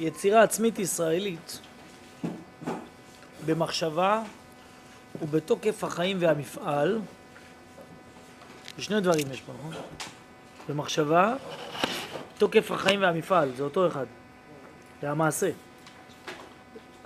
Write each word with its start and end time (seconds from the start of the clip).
יצירה 0.00 0.42
עצמית 0.42 0.78
ישראלית 0.78 1.60
במחשבה 3.46 4.22
ובתוקף 5.22 5.84
החיים 5.84 6.16
והמפעל, 6.20 6.98
שני 8.78 9.00
דברים 9.00 9.26
יש 9.32 9.40
פה, 9.40 9.52
נכון? 9.58 9.82
במחשבה, 10.68 11.34
תוקף 12.38 12.70
החיים 12.70 13.02
והמפעל, 13.02 13.50
זה 13.56 13.62
אותו 13.62 13.86
אחד, 13.86 14.06
זה 15.02 15.10
המעשה. 15.10 15.50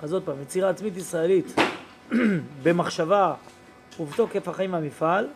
אז 0.03 0.13
עוד 0.13 0.23
פעם, 0.25 0.43
יצירה 0.43 0.71
עצמית 0.71 0.97
ישראלית 0.97 1.55
במחשבה 2.63 3.35
ובתוקף 4.01 4.49
החיים 4.49 4.73
והמפעל, 4.73 5.29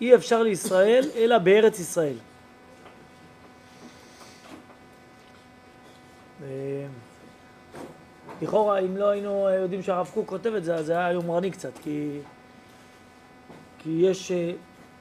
אי 0.00 0.14
אפשר 0.14 0.42
לישראל 0.42 1.04
אלא 1.16 1.38
בארץ 1.38 1.78
ישראל. 1.78 2.16
לכאורה, 8.42 8.78
אם 8.78 8.96
לא 8.96 9.08
היינו 9.08 9.48
יודעים 9.50 9.82
שהרב 9.82 10.10
קוק 10.14 10.28
כותב 10.28 10.54
את 10.54 10.64
זה, 10.64 10.74
אז 10.74 10.86
זה 10.86 10.98
היה 10.98 11.12
יומרני 11.12 11.50
קצת, 11.50 11.78
כי, 11.82 12.18
כי 13.78 13.90
יש 13.90 14.32
אה, 14.32 14.52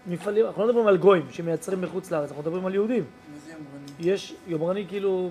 מפעלים, 0.08 0.46
אנחנו 0.46 0.62
לא 0.62 0.68
מדברים 0.68 0.88
על 0.88 0.98
גויים 0.98 1.26
שמייצרים 1.32 1.82
בחוץ 1.82 2.12
לארץ, 2.12 2.30
אנחנו 2.30 2.42
מדברים 2.42 2.66
על 2.66 2.74
יהודים. 2.74 3.04
יומרני? 3.48 4.12
יש 4.14 4.36
יומרני 4.48 4.86
כאילו 4.88 5.30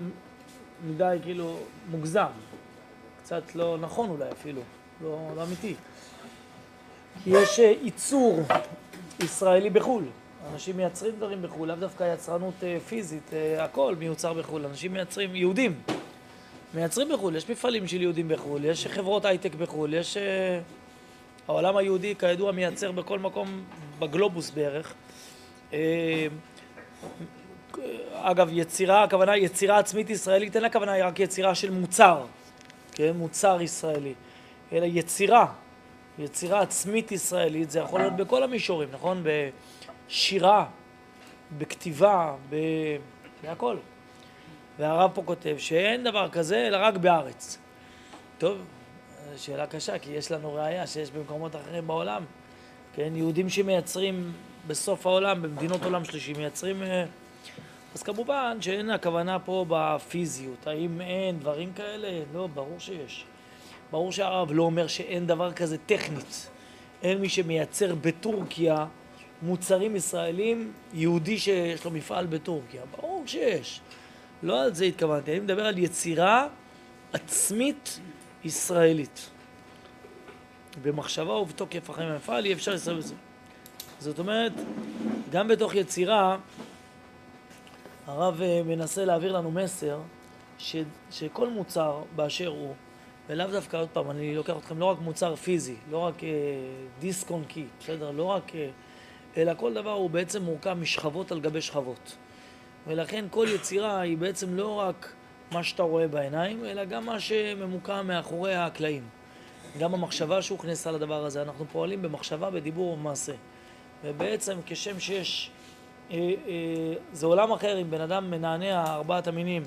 מדי, 0.87 1.17
כאילו 1.23 1.59
מוגזם, 1.91 2.25
קצת 3.23 3.55
לא 3.55 3.77
נכון 3.81 4.09
אולי 4.09 4.31
אפילו, 4.31 4.61
לא, 5.03 5.31
לא 5.35 5.43
אמיתי. 5.43 5.75
כי 7.23 7.29
יש 7.29 7.59
אה, 7.59 7.73
ייצור 7.81 8.39
ישראלי 9.19 9.69
בחו"ל. 9.69 10.03
אנשים 10.53 10.77
מייצרים 10.77 11.15
דברים 11.15 11.41
בחו"ל, 11.41 11.67
לאו 11.67 11.75
דווקא 11.75 12.13
יצרנות 12.13 12.53
אה, 12.63 12.77
פיזית, 12.87 13.33
אה, 13.33 13.63
הכל 13.63 13.95
מיוצר 13.99 14.33
בחו"ל. 14.33 14.65
אנשים 14.65 14.93
מייצרים, 14.93 15.35
יהודים, 15.35 15.73
מייצרים 16.73 17.09
בחו"ל, 17.09 17.35
יש 17.35 17.49
מפעלים 17.49 17.87
של 17.87 18.01
יהודים 18.01 18.27
בחו"ל, 18.27 18.65
יש 18.65 18.87
חברות 18.87 19.25
הייטק 19.25 19.55
בחו"ל, 19.55 19.93
יש... 19.93 20.17
אה, 20.17 20.59
העולם 21.47 21.77
היהודי, 21.77 22.15
כידוע, 22.19 22.51
מייצר 22.51 22.91
בכל 22.91 23.19
מקום 23.19 23.63
בגלובוס 23.99 24.49
בערך. 24.49 24.93
אה, 25.73 26.27
אגב, 28.13 28.49
יצירה, 28.51 29.03
הכוונה 29.03 29.37
יצירה 29.37 29.79
עצמית 29.79 30.09
ישראלית, 30.09 30.55
אין 30.55 30.65
הכוונה 30.65 31.07
רק 31.07 31.19
יצירה 31.19 31.55
של 31.55 31.69
מוצר, 31.71 32.25
כן? 32.91 33.11
מוצר 33.15 33.61
ישראלי, 33.61 34.13
אלא 34.73 34.85
יצירה, 34.85 35.45
יצירה 36.19 36.61
עצמית 36.61 37.11
ישראלית, 37.11 37.71
זה 37.71 37.79
יכול 37.79 37.99
להיות 37.99 38.15
בכל 38.15 38.43
המישורים, 38.43 38.89
נכון? 38.91 39.23
בשירה, 40.07 40.65
בכתיבה, 41.57 42.35
ב... 42.49 42.55
בהכל. 43.43 43.77
והרב 44.79 45.11
פה 45.13 45.21
כותב 45.25 45.55
שאין 45.57 46.03
דבר 46.03 46.29
כזה, 46.29 46.67
אלא 46.67 46.77
רק 46.81 46.97
בארץ. 46.97 47.57
טוב, 48.37 48.57
שאלה 49.37 49.67
קשה, 49.67 49.99
כי 49.99 50.11
יש 50.11 50.31
לנו 50.31 50.53
ראייה 50.53 50.87
שיש 50.87 51.11
במקומות 51.11 51.55
אחרים 51.55 51.87
בעולם, 51.87 52.23
כן? 52.93 53.15
יהודים 53.15 53.49
שמייצרים 53.49 54.31
בסוף 54.67 55.05
העולם, 55.05 55.41
במדינות 55.41 55.83
עולם 55.83 56.05
שלישי, 56.05 56.33
מייצרים... 56.33 56.83
אה, 56.83 57.05
אז 57.95 58.03
כמובן 58.03 58.57
שאין 58.61 58.89
הכוונה 58.89 59.39
פה 59.39 59.65
בפיזיות, 59.69 60.67
האם 60.67 61.01
אין 61.01 61.39
דברים 61.39 61.73
כאלה? 61.73 62.23
לא, 62.33 62.47
ברור 62.47 62.79
שיש. 62.79 63.25
ברור 63.91 64.11
שהרב 64.11 64.51
לא 64.51 64.63
אומר 64.63 64.87
שאין 64.87 65.27
דבר 65.27 65.53
כזה 65.53 65.77
טכנית. 65.85 66.49
אין 67.03 67.17
מי 67.17 67.29
שמייצר 67.29 67.95
בטורקיה 67.95 68.85
מוצרים 69.41 69.95
ישראלים, 69.95 70.71
יהודי 70.93 71.37
שיש 71.37 71.85
לו 71.85 71.91
מפעל 71.91 72.25
בטורקיה. 72.25 72.81
ברור 72.91 73.23
שיש. 73.25 73.81
לא 74.43 74.63
על 74.63 74.73
זה 74.73 74.85
התכוונתי, 74.85 75.31
אני 75.31 75.39
מדבר 75.39 75.65
על 75.65 75.77
יצירה 75.77 76.47
עצמית 77.13 77.99
ישראלית. 78.43 79.29
במחשבה 80.81 81.33
ובתוקף 81.33 81.89
החיים 81.89 82.09
המפעל 82.09 82.45
אי 82.45 82.53
אפשר 82.53 82.73
לסרב 82.73 82.97
בזה. 82.97 83.15
זאת 83.99 84.19
אומרת, 84.19 84.51
גם 85.31 85.47
בתוך 85.47 85.75
יצירה, 85.75 86.37
הרב 88.07 88.41
אה, 88.41 88.61
מנסה 88.65 89.05
להעביר 89.05 89.31
לנו 89.37 89.51
מסר 89.51 89.99
ש, 90.57 90.75
שכל 91.11 91.49
מוצר 91.49 92.03
באשר 92.15 92.47
הוא, 92.47 92.73
ולאו 93.29 93.47
דווקא, 93.47 93.77
עוד 93.77 93.89
פעם, 93.93 94.11
אני 94.11 94.35
לוקח 94.35 94.57
אתכם 94.57 94.79
לא 94.79 94.85
רק 94.85 94.99
מוצר 94.99 95.35
פיזי, 95.35 95.75
לא 95.91 95.97
רק 95.97 96.23
אה, 96.23 96.29
דיסק 96.99 97.29
און 97.29 97.43
קי, 97.47 97.65
בסדר? 97.79 98.11
לא 98.11 98.23
רק... 98.23 98.55
אה, 98.55 98.69
אלא 99.37 99.53
כל 99.57 99.73
דבר 99.73 99.91
הוא 99.91 100.09
בעצם 100.09 100.43
מורכב 100.43 100.73
משכבות 100.73 101.31
על 101.31 101.39
גבי 101.39 101.61
שכבות. 101.61 102.15
ולכן 102.87 103.25
כל 103.29 103.47
יצירה 103.55 103.99
היא 103.99 104.17
בעצם 104.17 104.55
לא 104.55 104.79
רק 104.79 105.13
מה 105.51 105.63
שאתה 105.63 105.83
רואה 105.83 106.07
בעיניים, 106.07 106.65
אלא 106.65 106.85
גם 106.85 107.05
מה 107.05 107.19
שממוקם 107.19 108.07
מאחורי 108.07 108.55
הקלעים. 108.55 109.03
גם 109.79 109.93
המחשבה 109.93 110.41
שהוכנסה 110.41 110.91
לדבר 110.91 111.25
הזה, 111.25 111.41
אנחנו 111.41 111.65
פועלים 111.71 112.01
במחשבה, 112.01 112.49
בדיבור 112.49 112.93
ובמעשה. 112.93 113.33
ובעצם 114.03 114.57
כשם 114.65 114.99
שיש, 114.99 115.51
אה, 116.11 116.17
אה, 116.17 116.93
זה 117.13 117.25
עולם 117.25 117.51
אחר 117.51 117.81
אם 117.81 117.91
בן 117.91 118.01
אדם 118.01 118.31
מנענע 118.31 118.83
ארבעת 118.93 119.27
המינים 119.27 119.63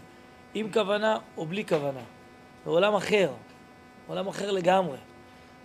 עם 0.54 0.72
כוונה 0.72 1.18
או 1.36 1.46
בלי 1.46 1.64
כוונה. 1.66 2.00
זה 2.64 2.70
עולם 2.70 2.94
אחר, 2.94 3.30
עולם 4.06 4.28
אחר 4.28 4.50
לגמרי. 4.50 4.98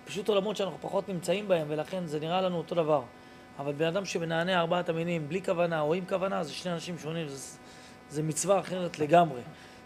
פשוט 0.06 0.30
עולמות 0.30 0.58
שאנחנו 0.58 0.78
פחות 0.82 1.10
נמצאים 1.10 1.48
בהם 1.48 1.68
ולכן 1.70 2.06
זה 2.06 2.20
נראה 2.20 2.42
לנו 2.42 2.58
אותו 2.58 2.76
דבר. 2.76 3.02
אבל 3.60 3.74
בן 3.74 3.86
אדם 3.86 4.06
שמנענע 4.06 4.60
ארבעת 4.60 4.90
המינים 4.90 5.30
בלי 5.30 5.44
כוונה 5.44 5.82
או 5.82 5.94
עם 5.94 6.06
כוונה 6.10 6.44
זה 6.44 6.54
שני 6.54 6.74
אנשים 6.74 7.00
שונים, 7.00 7.30
זה, 7.30 7.58
זה 8.10 8.24
מצווה 8.24 8.60
אחרת 8.60 9.00
לגמרי. 9.00 9.42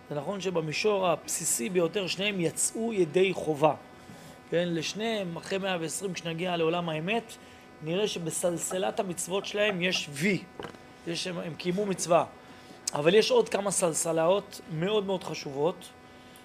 זה 0.10 0.16
נכון 0.16 0.42
שבמישור 0.42 1.08
הבסיסי 1.08 1.70
ביותר 1.70 2.08
שניהם 2.08 2.40
יצאו 2.40 2.94
ידי 2.94 3.34
חובה. 3.34 3.74
כן, 4.50 4.68
לשניהם, 4.72 5.38
אחרי 5.38 5.58
120 5.58 6.14
כשנגיע 6.14 6.58
לעולם 6.58 6.90
האמת, 6.90 7.34
נראה 7.84 8.08
שבסלסלת 8.08 9.00
המצוות 9.00 9.46
שלהם 9.46 9.82
יש 9.82 10.10
וי, 10.12 10.44
יש, 11.08 11.28
הם, 11.28 11.38
הם 11.38 11.54
קיימו 11.56 11.86
מצווה. 11.86 12.26
אבל 12.94 13.16
יש 13.16 13.32
עוד 13.32 13.50
כמה 13.50 13.72
סלסלות 13.72 14.62
מאוד 14.72 15.06
מאוד 15.06 15.24
חשובות, 15.24 15.90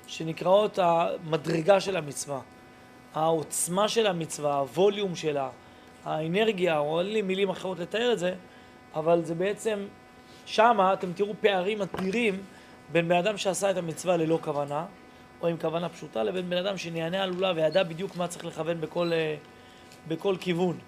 שנקראות 0.07 0.79
המדרגה 0.79 1.81
של 1.81 1.97
המצווה. 1.97 2.41
העוצמה 3.15 3.89
של 3.89 4.07
המצווה, 4.07 4.55
הווליום 4.55 5.17
שלה, 5.17 5.49
האנרגיה, 6.07 6.79
או 6.79 7.01
אין 7.01 7.09
לי 7.09 7.23
מילים 7.23 7.51
אחרות 7.51 7.79
לתאר 7.79 8.13
את 8.13 8.19
זה, 8.19 8.35
אבל 8.95 9.25
זה 9.25 9.35
בעצם, 9.35 9.87
שמה 10.47 10.93
אתם 10.93 11.13
תראו 11.13 11.35
פערים 11.41 11.83
אדירים 11.83 12.43
בין 12.93 13.09
בן 13.09 13.17
אדם 13.17 13.37
שעשה 13.37 13.71
את 13.71 13.77
המצווה 13.77 14.17
ללא 14.17 14.39
כוונה, 14.43 14.87
או 15.43 15.49
עם 15.49 15.57
כוונה 15.57 15.89
פשוטה, 15.89 16.23
לבין 16.23 16.51
בן 16.51 16.57
אדם 16.57 16.79
שנענה 16.79 17.23
על 17.23 17.31
לולב 17.31 17.57
וידע 17.57 17.83
בדיוק 17.83 18.17
מה 18.17 18.29
צריך 18.29 18.45
לכוון 18.45 18.81
בכל, 18.81 19.13
אה, 19.13 19.37
בכל 20.09 20.37
כיוון. 20.41 20.79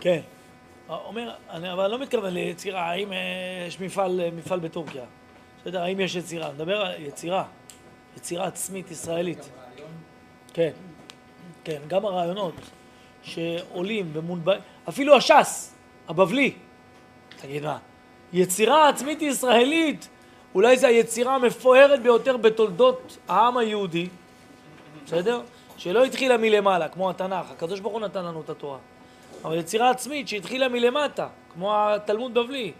כן. 0.00 0.20
אומר, 0.88 1.34
אני 1.50 1.72
אבל 1.72 1.90
לא 1.90 1.98
מתכוון 1.98 2.32
ליצירה, 2.32 2.90
האם 2.90 3.12
אה, 3.12 3.18
יש 3.68 3.80
מפעל, 3.80 4.20
אה, 4.20 4.28
מפעל 4.30 4.60
בטורקיה. 4.60 5.04
בסדר, 5.60 5.82
האם 5.82 6.00
יש 6.00 6.14
יצירה? 6.14 6.52
מדבר 6.52 6.80
על 6.80 6.94
יצירה, 7.02 7.44
יצירה 8.16 8.46
עצמית 8.46 8.90
ישראלית. 8.90 9.50
כן, 10.54 10.70
כן, 11.64 11.80
גם 11.88 12.04
הרעיונות 12.04 12.54
שעולים 13.22 14.10
ומונבאים, 14.12 14.60
אפילו 14.88 15.16
הש"ס, 15.16 15.74
הבבלי, 16.08 16.52
תגיד 17.40 17.62
מה, 17.62 17.78
יצירה 18.32 18.88
עצמית 18.88 19.22
ישראלית, 19.22 20.08
אולי 20.54 20.76
זו 20.76 20.86
היצירה 20.86 21.34
המפוארת 21.34 22.02
ביותר 22.02 22.36
בתולדות 22.36 23.18
העם 23.28 23.56
היהודי, 23.56 24.08
בסדר? 25.06 25.40
שלא 25.76 26.04
התחילה 26.04 26.36
מלמעלה, 26.36 26.88
כמו 26.88 27.10
התנ"ך, 27.10 27.50
הקדוש 27.50 27.80
ברוך 27.80 27.94
הוא 27.94 28.00
נתן 28.00 28.24
לנו 28.24 28.40
את 28.40 28.50
התורה. 28.50 28.78
אבל 29.46 29.58
יצירה 29.58 29.90
עצמית 29.90 30.28
שהתחילה 30.28 30.68
מלמטה, 30.68 31.28
כמו 31.52 31.74
התלמוד 31.76 32.34
בבלי. 32.34 32.72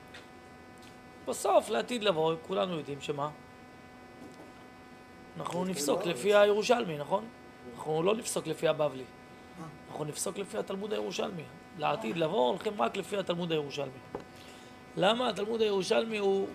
בסוף, 1.28 1.68
לעתיד 1.68 2.04
לבוא, 2.04 2.34
כולנו 2.46 2.76
יודעים 2.76 3.00
שמה? 3.00 3.28
אנחנו 5.36 5.64
נפסוק 5.64 6.06
לפי 6.06 6.34
הירושלמי, 6.34 6.98
נכון? 6.98 7.24
אנחנו 7.74 8.02
לא 8.02 8.14
נפסוק 8.14 8.46
לפי 8.46 8.68
הבבלי. 8.68 9.04
אנחנו 9.88 10.04
נפסוק 10.04 10.38
לפי 10.38 10.58
התלמוד 10.58 10.92
הירושלמי. 10.92 11.42
לעתיד 11.78 12.16
לבוא 12.16 12.48
הולכים 12.48 12.82
רק 12.82 12.96
לפי 12.96 13.16
התלמוד 13.16 13.52
הירושלמי. 13.52 14.00
למה 14.96 15.28
התלמוד 15.28 15.60
הירושלמי 15.60 16.18
הוא, 16.18 16.48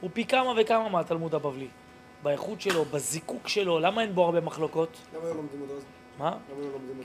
הוא 0.00 0.10
פי 0.12 0.24
כמה 0.24 0.52
וכמה 0.56 0.88
מהתלמוד 0.88 1.34
הבבלי? 1.34 1.68
באיכות 2.22 2.60
שלו, 2.60 2.84
בזיקוק 2.84 3.48
שלו, 3.48 3.78
למה 3.78 4.02
אין 4.02 4.14
בו 4.14 4.24
הרבה 4.24 4.40
מחלוקות? 4.40 4.88
למה 5.14 5.24
לא 5.24 5.34
לומדים 5.34 5.60
אותו 5.60 5.76
אז? 5.76 5.84
מה? 6.18 6.36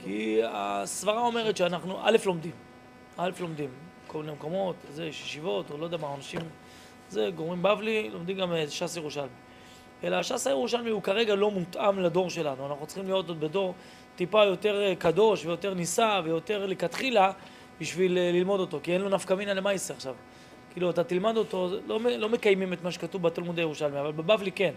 כי 0.04 0.40
הסברה 0.44 1.20
אומרת 1.20 1.56
שאנחנו, 1.56 1.98
א', 2.02 2.16
לומדים. 2.26 2.52
א', 3.16 3.30
לומדים. 3.40 3.70
כל 4.06 4.20
מיני 4.20 4.32
מקומות, 4.32 4.76
זה, 4.90 5.06
יש 5.06 5.22
ישיבות, 5.22 5.70
או 5.70 5.78
לא 5.78 5.84
יודע 5.84 5.96
מה, 5.96 6.14
אנשים, 6.14 6.40
זה, 7.08 7.30
גורמים 7.34 7.62
בבלי, 7.62 8.10
לומדים 8.10 8.36
גם 8.36 8.52
אה, 8.52 8.64
ש"ס 8.68 8.96
ירושלמי. 8.96 9.28
אלא 10.04 10.16
הש"ס 10.16 10.46
הירושלמי 10.46 10.90
הוא 10.90 11.02
כרגע 11.02 11.34
לא 11.34 11.50
מותאם 11.50 11.98
לדור 11.98 12.30
שלנו, 12.30 12.66
אנחנו 12.66 12.86
צריכים 12.86 13.04
להיות 13.06 13.28
עוד 13.28 13.40
בדור 13.40 13.74
טיפה 14.16 14.44
יותר 14.44 14.82
אה, 14.82 14.94
קדוש 14.94 15.46
ויותר 15.46 15.74
נישא 15.74 16.20
ויותר 16.24 16.66
לכתחילה 16.66 17.32
בשביל 17.80 18.18
אה, 18.18 18.32
ללמוד 18.32 18.60
אותו, 18.60 18.80
כי 18.82 18.92
אין 18.92 19.00
לו 19.00 19.08
נפקא 19.08 19.34
מינא 19.34 19.50
למעשה 19.50 19.94
עכשיו. 19.94 20.14
כאילו, 20.72 20.90
אתה 20.90 21.04
תלמד 21.04 21.36
אותו, 21.36 21.68
לא, 21.86 22.00
לא 22.00 22.28
מקיימים 22.28 22.72
את 22.72 22.82
מה 22.84 22.90
שכתוב 22.90 23.22
בתלמודי 23.22 23.60
ירושלמי, 23.60 24.00
אבל 24.00 24.12
בבבלי 24.12 24.52
כן. 24.52 24.72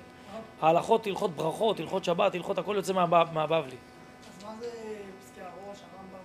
ההלכות, 0.62 1.07
הלכות 1.07 1.36
ברכות, 1.36 1.79
הלכות 1.79 2.03
שבת, 2.03 2.36
הלכות 2.36 2.57
הכל 2.57 2.74
יוצא 2.75 2.94
מהבבלי. 3.33 3.75
אז 4.43 4.49
מה 4.49 4.55
זה 4.59 4.69
פסקי 5.19 5.41
הראש, 5.41 5.79
הרמב"ם, 5.93 6.17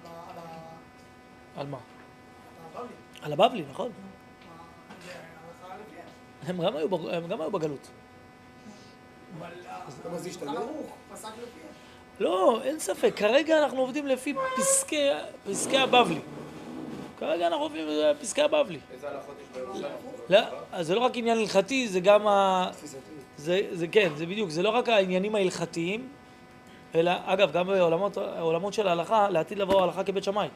על 0.00 0.06
ה... 0.06 0.30
על 0.30 0.38
ה... 0.38 1.60
על 1.60 1.66
מה? 1.66 1.78
על 1.78 2.82
הבבלי? 2.82 2.94
על 3.22 3.32
הבבלי, 3.32 3.64
נכון? 3.70 3.90
לפיהם. 6.42 6.60
הם 7.12 7.28
גם 7.28 7.40
היו, 7.40 7.50
בגלות. 7.50 7.88
אבל 9.38 9.50
זה 10.18 10.40
ערוך 10.46 10.96
פסק 11.12 11.28
לפיהם. 11.28 11.72
לא, 12.20 12.60
אין 12.62 12.78
ספק. 12.78 13.12
כרגע 13.16 13.58
אנחנו 13.58 13.80
עובדים 13.80 14.06
לפי 14.06 14.34
פסקי, 14.56 15.08
פסקי 15.50 15.78
הבבלי. 15.78 16.20
כרגע 17.18 17.46
אנחנו 17.46 17.62
עובדים 17.62 17.86
לפסקי 17.88 18.42
הבבלי. 18.42 18.78
איזה 18.92 19.08
הלכות 19.08 19.34
יש 19.42 19.48
בירושלים? 19.48 19.92
לא, 20.30 20.82
זה 20.82 20.94
לא 20.94 21.00
רק 21.00 21.12
עניין 21.14 21.38
הלכתי, 21.38 21.88
זה 21.88 22.00
גם 22.00 22.26
ה... 22.28 22.70
זה 23.36 23.86
כן, 23.92 24.10
זה 24.16 24.26
בדיוק, 24.26 24.50
זה 24.50 24.62
לא 24.62 24.68
רק 24.68 24.88
העניינים 24.88 25.34
ההלכתיים, 25.34 26.08
אלא, 26.94 27.12
אגב, 27.24 27.52
גם 27.52 27.66
בעולמות 27.66 28.74
של 28.74 28.88
ההלכה, 28.88 29.30
לעתיד 29.30 29.58
לבוא 29.58 29.80
ההלכה 29.80 30.04
כבית 30.04 30.24
שמאי. 30.24 30.48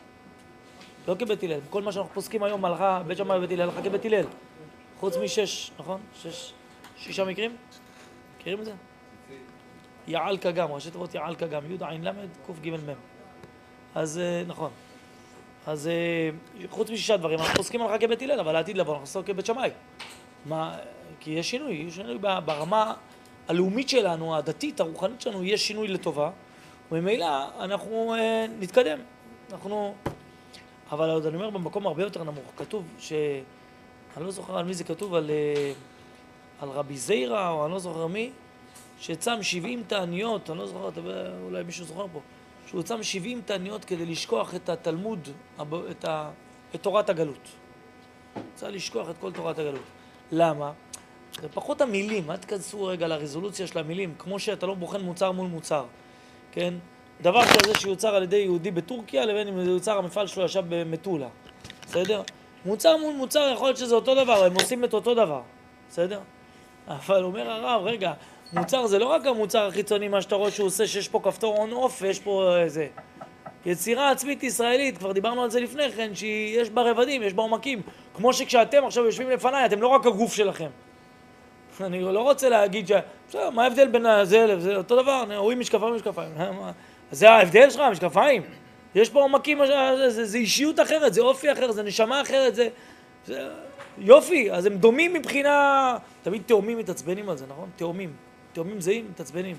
לא 1.09 1.15
כבית 1.19 1.43
הלל. 1.43 1.61
כל 1.71 1.83
מה 1.83 1.93
שאנחנו 1.93 2.15
פוסקים 2.15 2.43
היום, 2.43 2.65
הלכה, 2.65 3.03
בית 3.07 3.19
שמאי 3.19 3.37
ובית 3.39 3.51
הלל, 3.51 3.63
הלכה 3.63 3.83
כבית 3.83 4.05
הלל. 4.05 4.25
חוץ 5.01 5.17
משש, 5.17 5.71
נכון? 5.79 6.01
שש, 6.23 6.53
שישה 6.97 7.25
מקרים? 7.25 7.57
מכירים 8.39 8.61
את 8.61 8.65
זה? 8.65 8.73
יעלקה 10.07 10.51
גם, 10.51 10.73
ראשי 10.73 10.91
תיבות 10.91 11.15
יעלקה 11.15 11.47
גם, 11.47 11.63
י' 11.71 11.85
ע' 11.85 11.95
ל' 12.03 12.11
קג 12.47 12.71
מ'. 12.71 12.93
אז 13.95 14.19
אה, 14.19 14.43
נכון. 14.47 14.71
אז 15.67 15.89
אה, 15.89 16.31
חוץ 16.71 16.91
משישה 16.91 17.17
דברים, 17.17 17.39
אנחנו 17.39 17.55
פוסקים 17.55 17.83
הלכה 17.83 17.99
כבית 17.99 18.23
הלל, 18.23 18.41
אבל 18.41 18.53
לעתיד 18.53 18.77
לבוא 18.77 18.93
אנחנו 18.93 19.07
פוסקים 19.07 19.23
כבית 19.23 19.47
שמאי. 19.47 19.71
מה, 20.47 20.79
כי 21.21 21.31
יש 21.31 21.51
שינוי, 21.51 21.75
יש 21.75 21.95
שינוי 21.95 22.19
ברמה 22.19 22.95
הלאומית 23.49 23.89
שלנו, 23.89 24.37
הדתית, 24.37 24.81
הרוחנית 24.81 25.21
שלנו, 25.21 25.45
יש 25.45 25.67
שינוי 25.67 25.89
לטובה, 25.89 26.31
וממילא 26.93 27.27
אנחנו 27.61 28.15
אה, 28.15 28.47
נתקדם. 28.61 28.99
אנחנו... 29.53 29.95
אבל 30.91 31.11
עוד 31.11 31.27
אני 31.27 31.37
אומר 31.37 31.51
במקום 31.51 31.87
הרבה 31.87 32.03
יותר 32.03 32.25
נמוך, 32.25 32.53
כתוב 32.57 32.85
ש... 32.99 33.13
אני 34.17 34.25
לא 34.25 34.31
זוכר 34.31 34.59
על 34.59 34.65
מי 34.65 34.75
זה 34.75 34.85
כתוב, 34.85 35.15
על, 35.15 35.31
אה, 35.31 35.73
על 36.61 36.69
רבי 36.69 36.97
זיירה, 36.97 37.51
או 37.51 37.65
אני 37.65 37.73
לא 37.73 37.79
זוכר 37.79 38.07
מי, 38.07 38.31
שצם 39.01 39.43
70 39.43 39.83
תעניות, 39.87 40.51
אני 40.51 40.59
לא 40.59 40.67
זוכר, 40.67 40.91
אולי 41.43 41.63
מישהו 41.63 41.85
זוכר 41.85 42.07
פה, 42.13 42.21
שהוא 42.67 42.83
צם 42.83 43.03
70 43.03 43.41
תעניות 43.45 43.85
כדי 43.85 44.07
לשכוח 44.07 44.55
את 44.55 44.69
התלמוד, 44.69 45.29
את, 45.91 46.05
ה, 46.05 46.31
את 46.75 46.83
תורת 46.83 47.11
הגלות. 47.11 47.49
רוצה 48.53 48.69
לשכוח 48.69 49.11
את 49.11 49.15
כל 49.21 49.33
תורת 49.33 49.59
הגלות. 49.59 49.85
למה? 50.33 50.73
זה 51.43 51.49
פחות 51.49 51.81
המילים, 51.81 52.31
אל 52.31 52.37
תכנסו 52.37 52.85
רגע 52.85 53.07
לרזולוציה 53.07 53.67
של 53.67 53.79
המילים, 53.79 54.15
כמו 54.19 54.39
שאתה 54.39 54.67
לא 54.67 54.75
בוחן 54.75 55.01
מוצר 55.01 55.33
מול 55.33 55.47
מוצר, 55.47 55.85
כן? 56.53 56.75
דבר 57.21 57.45
כזה 57.45 57.75
שיוצר 57.75 58.15
על 58.15 58.23
ידי 58.23 58.37
יהודי 58.37 58.71
בטורקיה, 58.71 59.25
לבין 59.25 59.49
אם 59.49 59.65
זה 59.65 59.71
יוצר 59.71 59.99
המפעל 59.99 60.27
שלו 60.27 60.45
ישב 60.45 60.65
במטולה, 60.69 61.29
בסדר? 61.87 62.23
מוצר 62.65 62.97
מול 62.97 63.15
מוצר 63.15 63.51
יכול 63.55 63.69
להיות 63.69 63.77
שזה 63.77 63.95
אותו 63.95 64.15
דבר, 64.15 64.45
הם 64.45 64.55
עושים 64.55 64.85
את 64.85 64.95
אותו 64.95 65.15
דבר, 65.15 65.43
בסדר? 65.91 66.21
אבל 66.89 67.25
אומר 67.25 67.51
הרב, 67.51 67.83
רגע, 67.85 68.13
מוצר 68.53 68.87
זה 68.87 68.99
לא 68.99 69.07
רק 69.07 69.27
המוצר 69.27 69.67
החיצוני, 69.67 70.09
מה 70.09 70.23
שאתה 70.23 70.35
רואה 70.35 70.51
שהוא 70.51 70.67
עושה, 70.67 70.87
שיש 70.87 71.09
פה 71.09 71.21
כפתור 71.25 71.57
און 71.57 71.73
אוף 71.73 72.03
ויש 72.03 72.21
פה 72.21 72.57
איזה... 72.57 72.87
יצירה 73.67 74.11
עצמית 74.11 74.43
ישראלית, 74.43 74.99
כבר 74.99 75.13
דיברנו 75.13 75.43
על 75.43 75.51
זה 75.51 75.61
לפני 75.61 75.93
כן, 75.93 76.15
שיש 76.15 76.71
בה 76.71 76.83
רבדים, 76.91 77.23
יש 77.23 77.33
בה 77.33 77.43
עומקים. 77.43 77.83
כמו 78.15 78.33
שכשאתם 78.33 78.85
עכשיו 78.85 79.05
יושבים 79.05 79.31
לפניי, 79.31 79.67
אתם 79.67 79.83
לא 79.83 79.89
רק 79.89 80.07
הגוף 80.07 80.35
שלכם. 80.35 80.71
אני 81.87 82.01
לא 82.01 82.23
רוצה 82.23 82.49
להגיד 82.49 82.89
ש... 82.89 82.93
בסדר, 83.29 83.51
מה 83.51 83.65
ההבדל 83.65 83.89
בין 83.89 84.07
זה 84.23 84.47
לזה? 84.47 84.77
אותו 84.77 85.03
דבר, 85.03 85.25
הוא 85.37 85.53
עם 85.53 85.61
משקפיים 85.61 85.93
ומשקפיים. 85.93 86.31
זה 87.13 87.31
ההבדל 87.31 87.71
שלך, 87.71 87.83
משקפיים? 87.91 88.43
יש 88.95 89.11
פה 89.11 89.21
עומקים, 89.23 89.67
זה, 89.67 90.11
זה, 90.11 90.25
זה 90.25 90.39
אישיות 90.39 90.81
אחרת, 90.81 91.15
זה 91.15 91.21
אופי 91.21 91.53
אחר, 91.53 91.73
זה 91.73 91.83
נשמה 91.83 92.23
אחרת, 92.23 92.55
זה... 92.55 92.69
זה... 93.27 93.49
יופי, 93.99 94.53
אז 94.53 94.67
הם 94.67 94.77
דומים 94.77 95.13
מבחינה... 95.13 95.97
תמיד 96.23 96.43
תאומים 96.47 96.79
מתעצבנים 96.79 97.29
על 97.29 97.37
זה, 97.37 97.45
נכון? 97.49 97.71
תאומים. 97.77 98.13
תאומים 98.53 98.81
זהים, 98.81 99.07
מתעצבנים. 99.11 99.57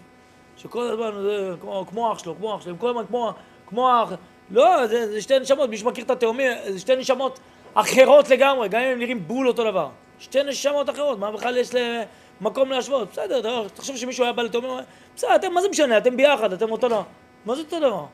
שכל 0.57 0.81
הזמן 0.81 1.11
זה 1.21 1.51
כמו, 1.61 1.85
כמו 1.89 2.13
אח 2.13 2.19
שלו, 2.19 2.35
כמו 2.35 2.55
אח 2.55 2.61
שלו, 2.61 2.71
הם 2.71 2.77
כל 2.77 2.89
הזמן 2.89 3.05
כמו, 3.07 3.33
כמו 3.67 4.03
אח... 4.03 4.13
לא, 4.51 4.87
זה, 4.87 5.11
זה 5.11 5.21
שתי 5.21 5.39
נשמות, 5.39 5.69
מי 5.69 5.77
שמכיר 5.77 6.03
את 6.05 6.09
התאומים, 6.09 6.51
זה 6.67 6.79
שתי 6.79 6.95
נשמות 6.95 7.39
אחרות 7.73 8.29
לגמרי, 8.29 8.69
גם 8.69 8.81
אם 8.81 8.87
הם 8.87 8.99
נראים 8.99 9.27
בול 9.27 9.47
אותו 9.47 9.63
דבר. 9.63 9.89
שתי 10.19 10.43
נשמות 10.43 10.89
אחרות, 10.89 11.19
מה 11.19 11.31
בכלל 11.31 11.57
יש 11.57 11.73
להם 11.73 12.01
מקום 12.41 12.69
להשוות? 12.71 13.11
בסדר, 13.11 13.39
אתה- 13.39 13.69
תחשוב 13.75 13.97
שמישהו 13.97 14.23
היה 14.23 14.33
בא 14.33 14.43
לתאומים, 14.43 14.69
הוא 14.69 14.77
אומר, 14.77 14.87
בסדר, 15.15 15.35
אתם, 15.35 15.53
מה 15.53 15.61
זה 15.61 15.69
משנה, 15.69 15.97
אתם 15.97 16.17
ביחד, 16.17 16.53
אתם 16.53 16.71
אותו 16.71 16.87
דבר. 16.87 17.03
מה 17.45 17.55
זה 17.55 17.61
אותו 17.61 17.79
דבר? 17.79 18.05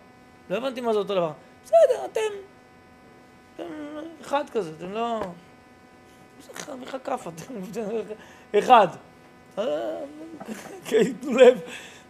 לא 0.49 0.57
הבנתי 0.57 0.81
מה 0.81 0.93
זה 0.93 0.99
אותו 0.99 1.15
דבר. 1.15 1.31
בסדר, 1.63 2.05
אתם... 2.11 2.19
אתם 3.55 3.63
אחד 4.21 4.49
כזה, 4.49 4.71
אתם 4.77 4.91
לא... 4.93 5.21
איך 6.81 6.95
הכף, 6.95 7.27
אתם... 7.27 7.53
אחד. 8.59 8.87
כן, 10.85 11.03
תנו 11.21 11.33
לב, 11.37 11.59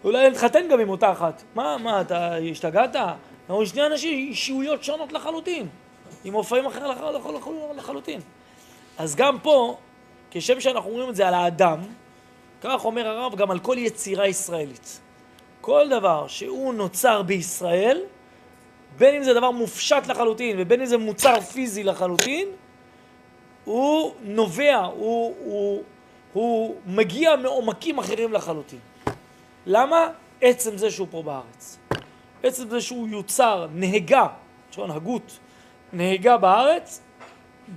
אולי 0.03 0.29
נתחתן 0.29 0.67
גם 0.71 0.79
עם 0.79 0.89
אותה 0.89 1.11
אחת. 1.11 1.43
מה, 1.55 1.77
מה, 1.77 2.01
אתה 2.01 2.35
השתגעת? 2.51 2.95
אנחנו 2.95 3.65
שני 3.65 3.85
אנשים, 3.85 4.13
אישיויות 4.27 4.83
שונות 4.83 5.11
לחלוטין, 5.13 5.67
עם 6.23 6.33
מופעים 6.33 6.65
אחרים 6.65 6.85
לח- 6.85 6.97
לח- 7.01 7.25
לח- 7.25 7.47
לחלוטין. 7.77 8.19
אז 9.01 9.15
גם 9.15 9.39
פה, 9.39 9.77
כשם 10.31 10.59
שאנחנו 10.59 10.89
אומרים 10.89 11.09
את 11.09 11.15
זה 11.15 11.27
על 11.27 11.33
האדם, 11.33 11.79
כך 12.61 12.85
אומר 12.85 13.07
הרב 13.07 13.35
גם 13.35 13.51
על 13.51 13.59
כל 13.59 13.75
יצירה 13.77 14.27
ישראלית. 14.27 14.99
כל 15.61 15.87
דבר 15.89 16.27
שהוא 16.27 16.73
נוצר 16.73 17.21
בישראל, 17.21 18.01
בין 18.97 19.15
אם 19.15 19.23
זה 19.23 19.33
דבר 19.33 19.51
מופשט 19.51 20.07
לחלוטין 20.07 20.55
ובין 20.59 20.79
אם 20.79 20.85
זה 20.85 20.97
מוצר 20.97 21.41
פיזי 21.41 21.83
לחלוטין, 21.83 22.47
הוא 23.65 24.13
נובע, 24.21 24.77
הוא, 24.77 25.35
הוא, 25.45 25.83
הוא 26.33 26.75
מגיע 26.85 27.35
מעומקים 27.35 27.99
אחרים 27.99 28.33
לחלוטין. 28.33 28.79
למה? 29.65 30.07
עצם 30.41 30.77
זה 30.77 30.91
שהוא 30.91 31.07
פה 31.11 31.23
בארץ. 31.23 31.77
עצם 32.43 32.69
זה 32.69 32.81
שהוא 32.81 33.07
יוצר, 33.07 33.67
נהגה, 33.73 34.27
לשון 34.71 34.91
הגות, 34.91 35.39
נהגה 35.93 36.37
בארץ, 36.37 37.01